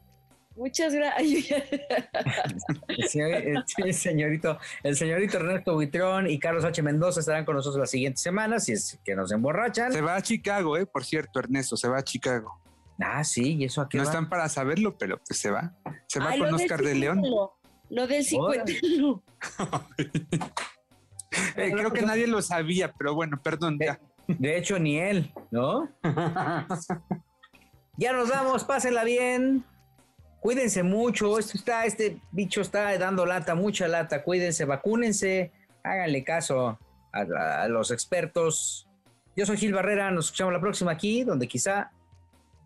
Muchas 0.56 0.94
gracias. 0.94 1.64
El 3.78 3.94
señorito, 3.94 4.60
el 4.84 4.96
señorito 4.96 5.38
Ernesto 5.38 5.74
Buitrón 5.74 6.30
y 6.30 6.38
Carlos 6.40 6.66
H. 6.66 6.82
Mendoza 6.82 7.22
estarán 7.22 7.46
con 7.46 7.56
nosotros 7.56 7.80
la 7.80 7.88
siguiente 7.88 8.20
semana, 8.20 8.60
si 8.60 8.74
es 8.74 9.00
que 9.04 9.16
nos 9.16 9.32
emborrachan. 9.32 9.94
Se 9.94 10.02
va 10.02 10.16
a 10.18 10.22
Chicago, 10.22 10.78
¿eh? 10.78 10.86
Por 10.86 11.06
cierto, 11.06 11.40
Ernesto, 11.40 11.78
se 11.78 11.88
va 11.88 12.00
a 12.00 12.04
Chicago. 12.04 12.62
Ah, 13.00 13.24
sí, 13.24 13.56
y 13.56 13.64
eso 13.64 13.82
aquí 13.82 13.98
No 13.98 14.04
va? 14.04 14.10
están 14.10 14.30
para 14.30 14.50
saberlo, 14.50 14.98
pero 14.98 15.18
pues 15.26 15.40
se 15.40 15.50
va. 15.50 15.74
Se 16.08 16.20
va 16.20 16.32
Ay, 16.32 16.40
con 16.40 16.54
Oscar 16.54 16.82
de 16.84 16.96
León. 16.96 17.22
50, 17.24 17.54
Lo 17.90 18.08
del 18.08 18.24
50. 18.24 18.74
no. 19.00 19.24
Eh, 21.56 21.72
creo 21.72 21.92
que 21.94 22.02
nadie 22.02 22.28
lo 22.28 22.42
sabía, 22.42 22.92
pero 22.92 23.16
bueno, 23.16 23.42
perdón. 23.42 23.78
Ya. 23.80 24.00
De 24.28 24.58
hecho, 24.58 24.80
ni 24.80 24.98
él, 25.00 25.32
¿no? 25.52 25.90
Ya 27.98 28.14
nos 28.14 28.30
vamos, 28.30 28.64
pásenla 28.64 29.04
bien. 29.04 29.64
Cuídense 30.40 30.84
mucho. 30.84 31.38
Está, 31.38 31.86
este 31.86 32.20
bicho 32.32 32.62
está 32.62 32.98
dando 32.98 33.26
lata, 33.26 33.54
mucha 33.56 33.88
lata. 33.88 34.24
Cuídense, 34.24 34.66
vacúnense, 34.66 35.52
háganle 35.84 36.24
caso 36.24 36.70
a, 36.70 36.80
a- 37.20 37.64
a 37.64 37.68
los 37.68 37.92
expertos. 37.92 38.88
Yo 39.36 39.46
soy 39.46 39.58
Gil 39.58 39.74
Barrera, 39.74 40.12
nos 40.12 40.26
escuchamos 40.26 40.54
la 40.54 40.60
próxima 40.60 40.92
aquí, 40.92 41.24
donde 41.24 41.48
quizá 41.48 41.92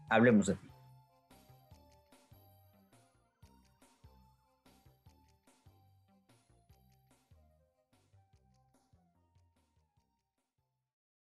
hablemos 0.09 0.47
de 0.47 0.55
ti. 0.55 0.69